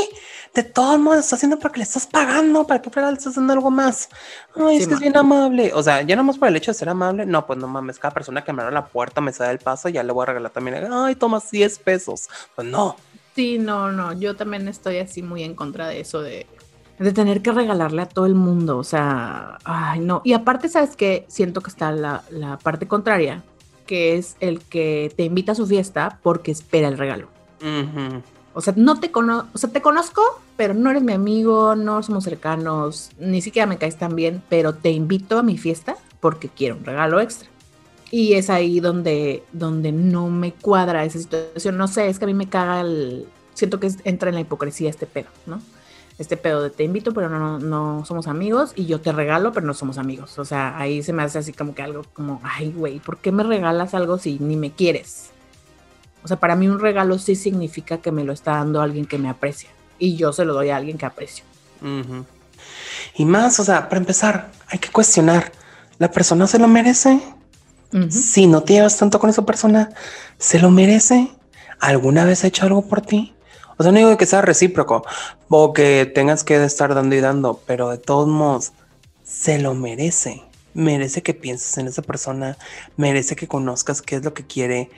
[0.59, 3.71] de todos modos, está haciendo porque le estás pagando, ¿para qué le estás dando algo
[3.71, 4.09] más?
[4.57, 5.73] Ay, es Sí, que es bien amable.
[5.73, 8.13] O sea, ya nomás por el hecho de ser amable, no, pues no mames, cada
[8.13, 10.51] persona que me abre la puerta me da el paso, ya le voy a regalar
[10.51, 12.29] también, ay, toma 10 pesos.
[12.57, 12.97] Pues no.
[13.37, 16.49] Sí, no, no, yo también estoy así muy en contra de eso de,
[16.99, 20.23] de tener que regalarle a todo el mundo, o sea, ay, no.
[20.25, 21.25] Y aparte, ¿sabes qué?
[21.29, 23.45] Siento que está la, la parte contraria,
[23.87, 27.29] que es el que te invita a su fiesta porque espera el regalo.
[27.63, 28.23] Ujú.
[28.59, 30.21] O sea, no te cono o sea, te conozco,
[30.57, 34.75] pero no eres mi amigo, no somos cercanos, ni siquiera me caes tan bien, pero
[34.75, 37.49] te invito a mi fiesta porque quiero un regalo extra.
[38.11, 41.77] Y es ahí donde, donde no me cuadra esa situación.
[41.77, 43.29] No sé, es que a mí me caga el.
[43.55, 45.63] Siento que entra en la hipocresía este pedo, ¿no?
[46.19, 49.67] Este pedo de te invito, pero no, no somos amigos, y yo te regalo, pero
[49.67, 50.37] no somos amigos.
[50.37, 53.31] O sea, ahí se me hace así como que algo como, ay, güey, ¿por qué
[53.31, 55.31] me regalas algo si ni me quieres?
[56.23, 59.19] O sea, para mí un regalo sí significa que me lo está dando alguien que
[59.19, 59.71] me aprecia.
[59.99, 61.45] Y yo se lo doy a alguien que aprecio.
[63.15, 65.53] Y más, o sea, para empezar, hay que cuestionar,
[65.99, 67.21] ¿la persona se lo merece?
[68.11, 69.91] Si no te llevas tanto con esa persona,
[70.37, 71.31] ¿se lo merece?
[71.81, 73.35] ¿Alguna vez ha hecho algo por ti?
[73.79, 75.05] O sea, no digo que sea recíproco
[75.49, 78.73] o que tengas que estar dando y dando, pero de todos modos,
[79.25, 80.43] se lo merece.
[80.75, 82.59] Merece que pienses en esa persona,
[82.97, 84.91] merece que conozcas qué es lo que quiere.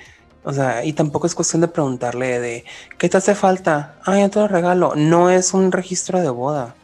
[0.42, 2.64] O sea, y tampoco es cuestión de preguntarle de
[2.98, 3.96] qué te hace falta.
[4.04, 4.94] Ay, ya te lo regalo.
[4.96, 6.74] No es un registro de boda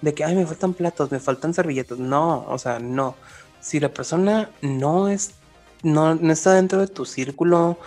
[0.00, 1.98] de que ay, me faltan platos, me faltan servilletas.
[1.98, 3.14] No, o sea, no.
[3.60, 5.30] Si la persona no es,
[5.82, 7.78] no, no está dentro de tu círculo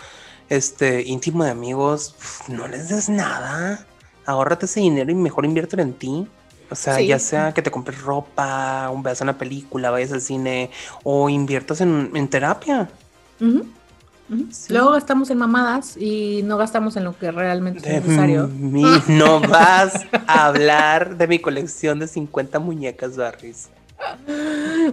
[0.48, 2.14] este íntimo de amigos,
[2.48, 3.86] no les des nada.
[4.24, 6.26] Ahórrate ese dinero y mejor inviértelo en ti.
[6.70, 7.06] O sea, Sí.
[7.06, 10.70] ya sea que te compres ropa, un veas una película, vayas al cine
[11.04, 12.88] o inviertas en, en terapia.
[13.40, 13.66] Ujú.
[14.50, 14.72] Sí.
[14.72, 18.48] Luego gastamos en mamadas y no gastamos en lo que realmente es necesario.
[18.48, 19.94] mí no vas
[20.26, 23.68] a hablar de mi colección de 50 muñecas Barris.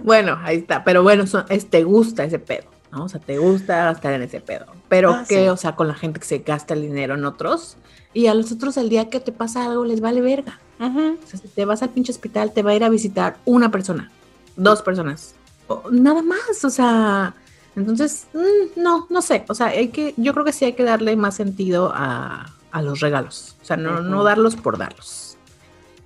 [0.02, 0.84] Bueno, ahí está.
[0.84, 3.04] Pero bueno, es, te gusta ese pedo, ¿no?
[3.04, 4.66] O sea, te gusta gastar en ese pedo.
[4.88, 5.48] Pero Ah, que, sí.
[5.48, 7.76] o sea, con la gente que se gasta el dinero en otros
[8.14, 10.58] y a los otros el día que te pasa algo les vale verga.
[10.78, 13.70] O sea, si te vas al pinche hospital, te va a ir a visitar una
[13.70, 14.10] persona,
[14.56, 15.34] dos personas,
[15.68, 16.64] o nada más.
[16.64, 17.34] O sea,
[17.76, 19.44] entonces, mm, no, no sé.
[19.48, 22.82] O sea, hay que, yo creo que sí hay que darle más sentido a, a
[22.82, 23.56] los regalos.
[23.62, 25.36] O sea, no, no darlos por darlos.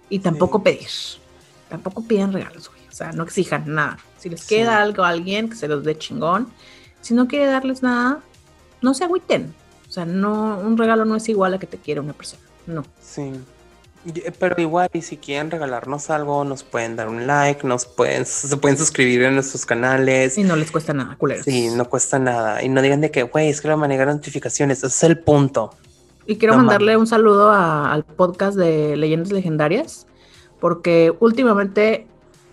[0.08, 0.64] Y tampoco Sí.
[0.64, 0.88] pedir.
[1.68, 2.80] Tampoco pidan regalos, güey.
[2.88, 3.98] O sea, no exijan nada.
[4.18, 4.56] Si les Sí.
[4.56, 6.48] queda algo a alguien, que se los dé chingón.
[7.00, 8.20] Si no quiere darles nada,
[8.82, 9.54] no se agüiten.
[9.88, 12.42] O sea, no, un regalo no es igual a que te quiera una persona.
[12.66, 12.84] No.
[13.00, 13.30] Sí.
[14.38, 18.56] Pero igual, y si quieren regalarnos algo, nos pueden dar un like, nos pueden, se
[18.56, 20.38] pueden suscribir en nuestros canales.
[20.38, 21.44] Y no les cuesta nada, culeros.
[21.44, 22.62] Sí, no cuesta nada.
[22.62, 24.78] Y no digan de que, güey, es que a negar notificaciones.
[24.78, 25.74] Ese es el punto.
[26.26, 30.06] Y quiero No mandarle un saludo a- al podcast de Leyendas Legendarias,
[30.60, 32.06] porque últimamente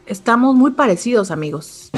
[0.05, 1.91] estamos muy parecidos, amigos.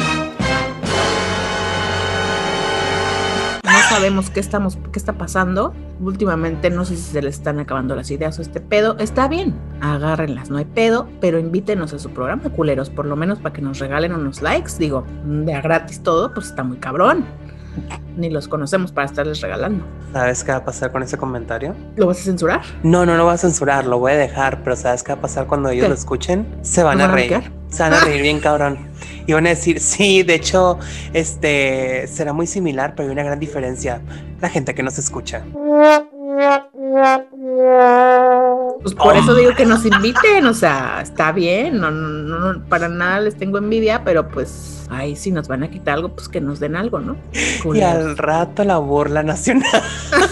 [3.89, 5.73] Sabemos qué estamos, qué está pasando.
[5.99, 8.95] Últimamente no sé si se les están acabando las ideas o este pedo.
[8.99, 13.39] Está bien, agárrenlas, no hay pedo, pero invítenos a su programa, culeros, por lo menos
[13.39, 14.73] para que nos regalen unos likes.
[14.77, 17.25] Digo, de a gratis todo, pues está muy cabrón.
[18.17, 19.85] Ni los conocemos para estarles regalando.
[20.11, 21.75] ¿Sabes qué va a pasar con ese comentario?
[21.95, 22.61] ¿Lo vas a censurar?
[22.83, 25.21] No, no lo voy a censurar, lo voy a dejar, pero ¿sabes qué va a
[25.21, 25.89] pasar cuando ellos ¿Qué?
[25.89, 26.47] lo escuchen?
[26.61, 27.51] Se van ¿Nos a van a reír.
[27.69, 28.77] Se van a reír bien cabrón.
[29.27, 30.79] Y van a decir, sí, de hecho,
[31.13, 34.01] este será muy similar, pero hay una gran diferencia.
[34.41, 35.43] La gente que nos escucha.
[38.81, 39.19] Pues por Oh.
[39.19, 43.35] eso digo que nos inviten, o sea, está bien, no, no, no, para nada les
[43.37, 46.75] tengo envidia, pero pues, ay, si nos van a quitar algo, pues que nos den
[46.77, 47.17] algo, ¿no?
[47.73, 49.83] Y al rato la burla nacional.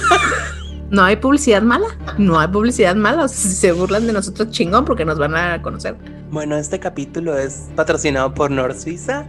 [0.89, 1.87] No hay publicidad mala,
[2.17, 5.35] no hay publicidad mala, o sea, si se burlan de nosotros chingón porque nos van
[5.35, 5.97] a conocer.
[6.31, 9.25] Bueno, este capítulo es patrocinado por Nor Suiza.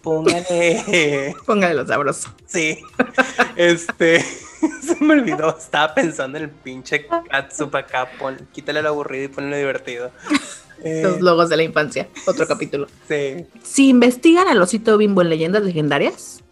[0.00, 1.34] Póngale.
[1.44, 2.28] Póngale lo sabroso.
[2.46, 2.78] Sí.
[3.56, 4.24] Este.
[4.82, 5.56] Se me olvidó.
[5.56, 8.08] Estaba pensando en el pinche catsup acá.
[8.18, 10.10] Pon, quítale lo aburrido y ponle lo divertido.
[10.82, 12.08] Eh, Los logos de la infancia.
[12.26, 12.88] Otro capítulo.
[13.08, 13.46] sí.
[13.62, 16.42] Si investigan al osito bimbo en leyendas legendarias,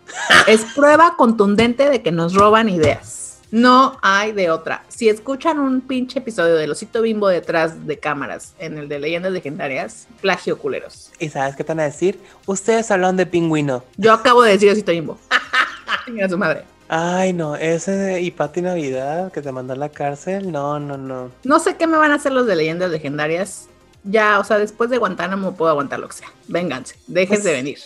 [0.46, 3.40] es prueba contundente de que nos roban ideas.
[3.50, 4.84] No hay de otra.
[4.88, 9.32] Si escuchan un pinche episodio del osito bimbo detrás de cámaras en el de leyendas
[9.32, 11.10] legendarias, plagio culeros.
[11.18, 12.18] ¿Y sabes qué te van a decir?
[12.46, 13.84] Ustedes hablan de pingüino.
[13.96, 15.18] Yo acabo de decir osito bimbo.
[16.06, 16.64] Mira su madre.
[16.95, 20.53] Ay, no, ese y Pati Navidad que te mandó a la cárcel.
[20.53, 21.30] No, no, no.
[21.43, 23.66] No sé qué me van a hacer los de leyendas legendarias.
[24.05, 26.28] Ya, o sea, después de Guantánamo puedo aguantar lo que sea.
[26.49, 27.78] Vénganse, déjense Pues, venir.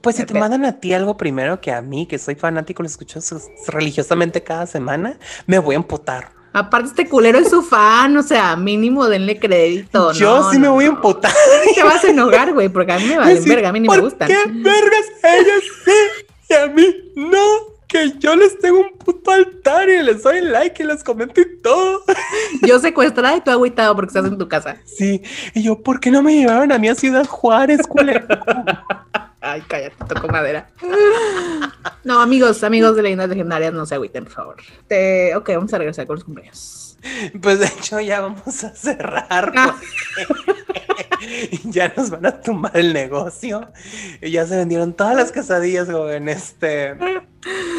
[0.00, 2.86] Pues si te mandan a ti algo primero que a mí, que soy fanático, lo
[2.86, 3.20] escucho
[3.66, 6.30] religiosamente cada semana, me voy a emputar.
[6.54, 10.12] Aparte, este culero es su fan, o sea, mínimo denle crédito.
[10.14, 11.34] Yo no, sí me no, voy a emputar.
[11.74, 13.88] Te vas a enojar, güey, porque a mí me valen Decir, verga, a mí ni
[13.88, 14.26] me ¿por gustan.
[14.28, 17.73] ¿Qué vergas ellos sí y a mí no?
[17.94, 21.58] Que yo les tengo un puto altar y les doy like y les comento y
[21.62, 22.02] todo.
[22.66, 24.78] Yo secuestrada y tú agüitado porque estás en tu casa.
[24.84, 25.22] Sí,
[25.54, 28.26] y yo, ¿por qué no me llevaron a mí a Ciudad Juárez, culero?
[29.40, 30.70] Ay, cállate, tocó madera.
[32.02, 34.56] No, amigos, amigos de leyendas legendarias, no se agüiten, por favor.
[34.88, 35.36] Te...
[35.36, 36.98] Ok, vamos a regresar con los cumpleaños.
[37.40, 39.52] Pues de hecho ya vamos a cerrar
[40.86, 41.03] porque
[41.64, 43.68] ya nos van a tumbar el negocio.
[44.20, 46.28] Y ya se vendieron todas las quesadillas, joven.
[46.28, 46.96] Este,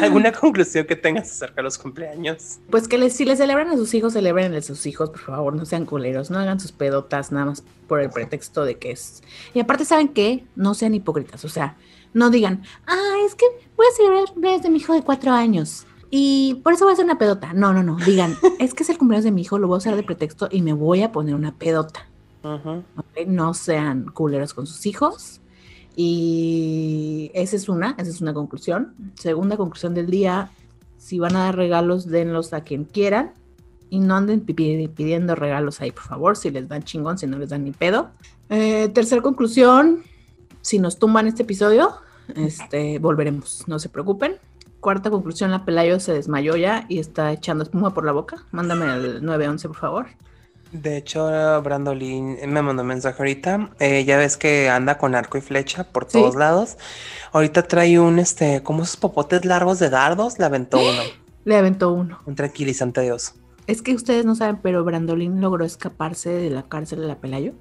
[0.00, 2.58] ¿Alguna conclusión que tengas acerca de los cumpleaños?
[2.70, 5.64] Pues que si les celebran a sus hijos, celebren a sus hijos, por favor, no
[5.64, 9.22] sean culeros, no hagan sus pedotas nada más por el pretexto de que es.
[9.54, 10.44] Y aparte, ¿saben qué?
[10.54, 11.76] No sean hipócritas, o sea,
[12.14, 15.32] no digan, ah, es que voy a celebrar el cumpleaños de mi hijo de cuatro
[15.32, 15.86] años.
[16.10, 17.52] Y por eso voy a hacer una pedota.
[17.52, 17.96] No, no, no.
[17.96, 20.48] Digan, es que es el cumpleaños de mi hijo, lo voy a usar de pretexto
[20.50, 22.06] y me voy a poner una pedota.
[23.26, 25.40] No sean culeros con sus hijos.
[25.96, 28.94] Y esa es una, esa es una conclusión.
[29.14, 30.50] Segunda conclusión del día,
[30.98, 33.32] si van a dar regalos, denlos a quien quieran.
[33.88, 37.38] Y no anden pi- pidiendo regalos ahí, por favor, si les dan chingón, si no
[37.38, 38.10] les dan ni pedo.
[38.48, 40.02] Eh, tercera conclusión,
[40.60, 41.92] si nos tumban este episodio,
[42.34, 44.36] este, volveremos, no se preocupen.
[44.80, 48.44] Cuarta conclusión, la Pelayo se desmayó ya y está echando espuma por la boca.
[48.50, 50.06] Mándame el 911, por favor.
[50.72, 51.26] De hecho,
[51.62, 53.70] Brandolin me mandó un mensaje ahorita.
[53.78, 56.18] Eh, ya ves que anda con arco y flecha por Sí.
[56.18, 56.76] todos lados.
[57.32, 61.02] Ahorita trae un, este, como esos popotes largos de dardos, le aventó uno.
[61.44, 62.18] Le aventó uno.
[62.26, 63.34] Un tranquilizante de oso.
[63.68, 67.52] Es que ustedes no saben, pero Brandolín logró escaparse de la cárcel de la Pelayo.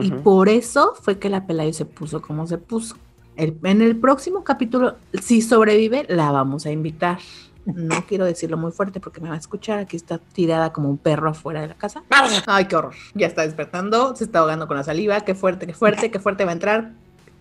[0.00, 2.96] Y por eso fue que la Pelayo se puso como se puso.
[3.36, 7.18] El- en el próximo capítulo, si sobrevive, la vamos a invitar.
[7.66, 9.78] No quiero decirlo muy fuerte porque me va a escuchar.
[9.78, 12.02] Aquí está tirada como un perro afuera de la casa.
[12.46, 12.94] Ay, qué horror.
[13.14, 15.20] Ya está despertando, se está ahogando con la saliva.
[15.20, 16.92] Qué fuerte, qué fuerte, qué fuerte va a entrar.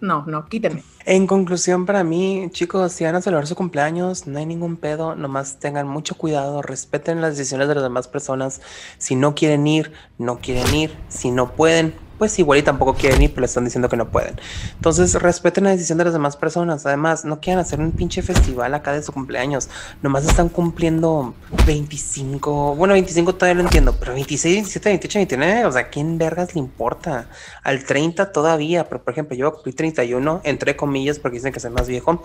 [0.04, 0.84] No, no, quítenme.
[1.06, 5.16] En conclusión, para mí, chicos, si van a celebrar su cumpleaños, no hay ningún pedo,
[5.16, 8.60] nomás tengan mucho cuidado, respeten las decisiones de las demás personas.
[8.98, 10.94] Si no quieren ir, no quieren ir.
[11.08, 11.94] Si no pueden,
[12.24, 14.40] pues igual y tampoco quieren ir, pero le están diciendo que no pueden.
[14.76, 16.86] Entonces, respeten la decisión de las demás personas.
[16.86, 19.68] Además, no quieran hacer un pinche festival acá de su cumpleaños.
[20.02, 21.34] Nomás están cumpliendo
[21.66, 22.78] 25.
[22.78, 25.66] Bueno, 25 todavía lo entiendo, pero 26, 27, 28, 29.
[25.66, 27.28] O sea, ¿quién vergas le importa?
[27.62, 31.72] Al 30 todavía, pero por ejemplo, yo cumplí 31, entre comillas, porque dicen que soy
[31.72, 32.24] más viejo.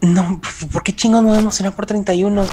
[0.00, 0.40] No,
[0.72, 2.44] ¿por qué voy a emocionar por 31?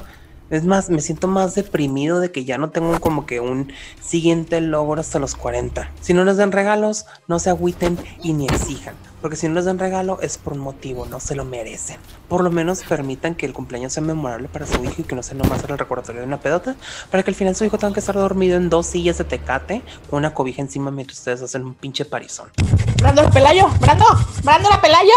[0.50, 4.62] Es más, me siento más deprimido de que ya no tengo como que un siguiente
[4.62, 5.89] logro hasta los 40.
[6.02, 8.96] Si no les dan regalos, no se agüiten y ni exijan.
[9.22, 11.98] Porque si no les dan regalo es por un motivo, no se lo merecen.
[12.30, 15.24] Por lo menos permitan que el cumpleaños sea memorable para su hijo y que no
[15.24, 16.76] sea nomás el recordatorio de una pedota.
[17.10, 19.82] Para que al final su hijo tenga que estar dormido en dos sillas de tecate
[20.12, 22.52] con una cobija encima mientras ustedes hacen un pinche parizón.
[22.98, 23.68] ¡Brando la Pelayo!
[23.80, 24.06] ¡Brando!
[24.43, 25.14] ¡Brando la Pelayo!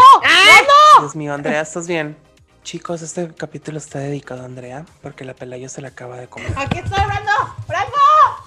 [1.01, 2.28] Dios mío, Andrea, ¿estás bien?
[2.69, 6.53] Chicos, este capítulo está dedicado a Andrea porque la Pelayo se la acaba de comer.
[6.55, 7.33] ¡Aquí estoy, Brando!
[7.67, 7.97] ¡Brando!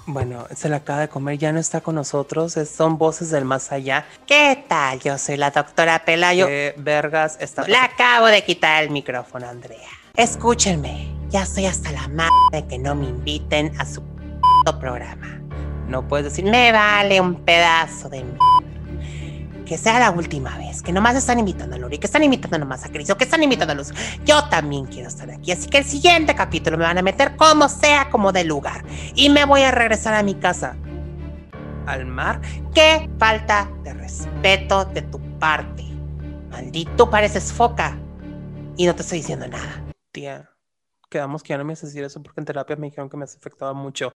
[0.05, 3.45] Bueno, se la acaba de comer, ya no está con nosotros, es- son voces del
[3.45, 4.05] más allá.
[4.27, 4.99] ¿Qué tal?
[4.99, 6.45] Yo soy la doctora Pelayo.
[6.47, 7.63] Eh, vergas, está...
[7.67, 9.89] Le acabo de quitar el micrófono, Andrea.
[10.15, 14.03] Escúchenme, ya estoy hasta la madre de que no me inviten a su
[14.79, 15.41] programa.
[15.87, 18.37] No puedes decir, me vale un pedazo de m
[19.71, 22.83] que sea la última vez, que nomás están invitando a Lori, que están invitando nomás
[22.83, 23.93] a Cris, o que están invitando a Luz.
[24.25, 27.69] Yo también quiero estar aquí, así que el siguiente capítulo me van a meter como
[27.69, 28.83] sea, como de lugar.
[29.15, 30.75] Y me voy a regresar a mi casa.
[31.85, 32.41] Al mar.
[32.73, 35.85] ¡Qué falta de respeto de tu parte!
[36.49, 37.97] Maldito pareces foca.
[38.75, 39.85] Y no te estoy diciendo nada.
[40.11, 40.49] Tía,
[41.09, 43.23] quedamos que ya no me a decir eso porque en terapia me dijeron que me
[43.23, 44.11] afectaba mucho.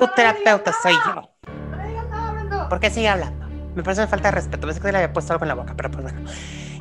[0.00, 2.68] Tu terapeuta soy yo.
[2.68, 3.49] ¿Por qué sigue hablando?
[3.74, 4.66] Me parece una falta de respeto.
[4.66, 6.20] Ves que le había puesto algo en la boca, pero pues bueno.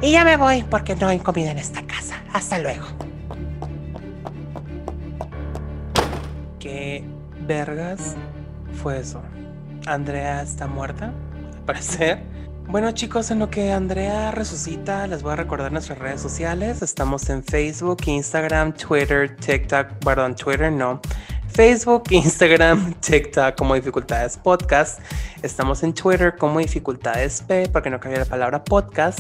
[0.02, 2.16] Y ya me voy porque no hay comida en esta casa.
[2.34, 2.86] Hasta luego.
[6.60, 7.04] ¿Qué
[7.48, 8.16] vergas
[8.82, 9.22] fue eso?
[9.86, 11.14] ¿Andrea está muerta?
[11.70, 12.24] parecer.
[12.68, 16.82] Bueno chicos, en lo que Andrea resucita, les voy a recordar nuestras redes sociales.
[16.82, 21.00] Estamos en Facebook, Instagram, Twitter, TikTok, perdón, Twitter no.
[21.60, 25.01] Facebook, Instagram, TikTok como Dificultades Podcast.
[25.43, 29.20] Estamos en Twitter como Dificultades P, para que no cambie la palabra podcast.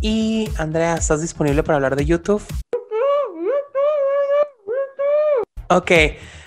[0.00, 2.42] Y Andrea, ¿estás disponible para hablar de YouTube?
[5.68, 5.92] Ok,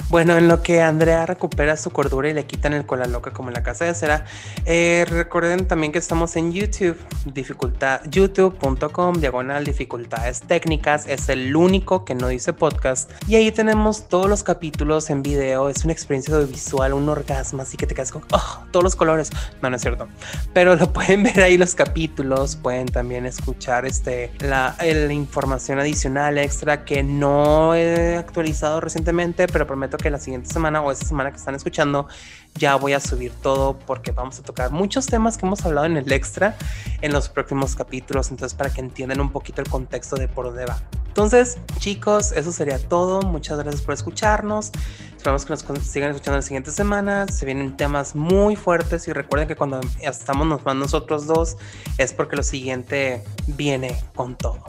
[0.10, 3.50] bueno, en lo que Andrea recupera su cordura y le quitan el cola loca como
[3.50, 4.26] en la casa de cera,
[4.66, 12.06] eh, recuerden también que estamos en YouTube, dificultad, youtube.com, diagonal dificultades técnicas, es el único
[12.06, 13.12] que no dice podcast.
[13.28, 17.78] Y ahí tenemos todos los capítulos en video, es una experiencia audiovisual, un orgasmo, así
[17.78, 19.30] que te quedas con oh, todos los colores.
[19.62, 20.08] No, no es cierto,
[20.54, 26.40] pero lo pueden ver ahí los capítulos, pueden también escuchar este, la, la información adicional
[26.40, 31.32] extra que no he actualizado recientemente, pero prometo que la siguiente semana o esta semana
[31.32, 32.08] que están escuchando
[32.56, 35.98] ya voy a subir todo porque vamos a tocar muchos temas que hemos hablado en
[35.98, 36.58] el extra
[37.02, 40.66] en los próximos capítulos, entonces para que entiendan un poquito el contexto de por dónde
[40.66, 40.82] va.
[41.10, 43.22] Entonces, chicos, eso sería todo.
[43.24, 44.72] Muchas gracias por escucharnos.
[45.18, 47.28] Esperamos que nos sigan escuchando la siguiente semana.
[47.28, 51.58] Se vienen temas muy fuertes y recuerden que cuando estamos nos van nosotros dos
[51.98, 54.64] es porque lo siguiente viene con todo.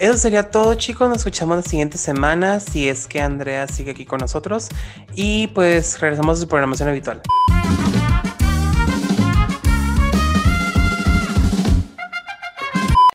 [0.00, 1.10] Eso sería todo, chicos.
[1.10, 2.58] Nos escuchamos la siguiente semana.
[2.58, 4.70] Si es que Andrea sigue aquí con nosotros.
[5.14, 7.20] Y pues regresamos a su programación habitual.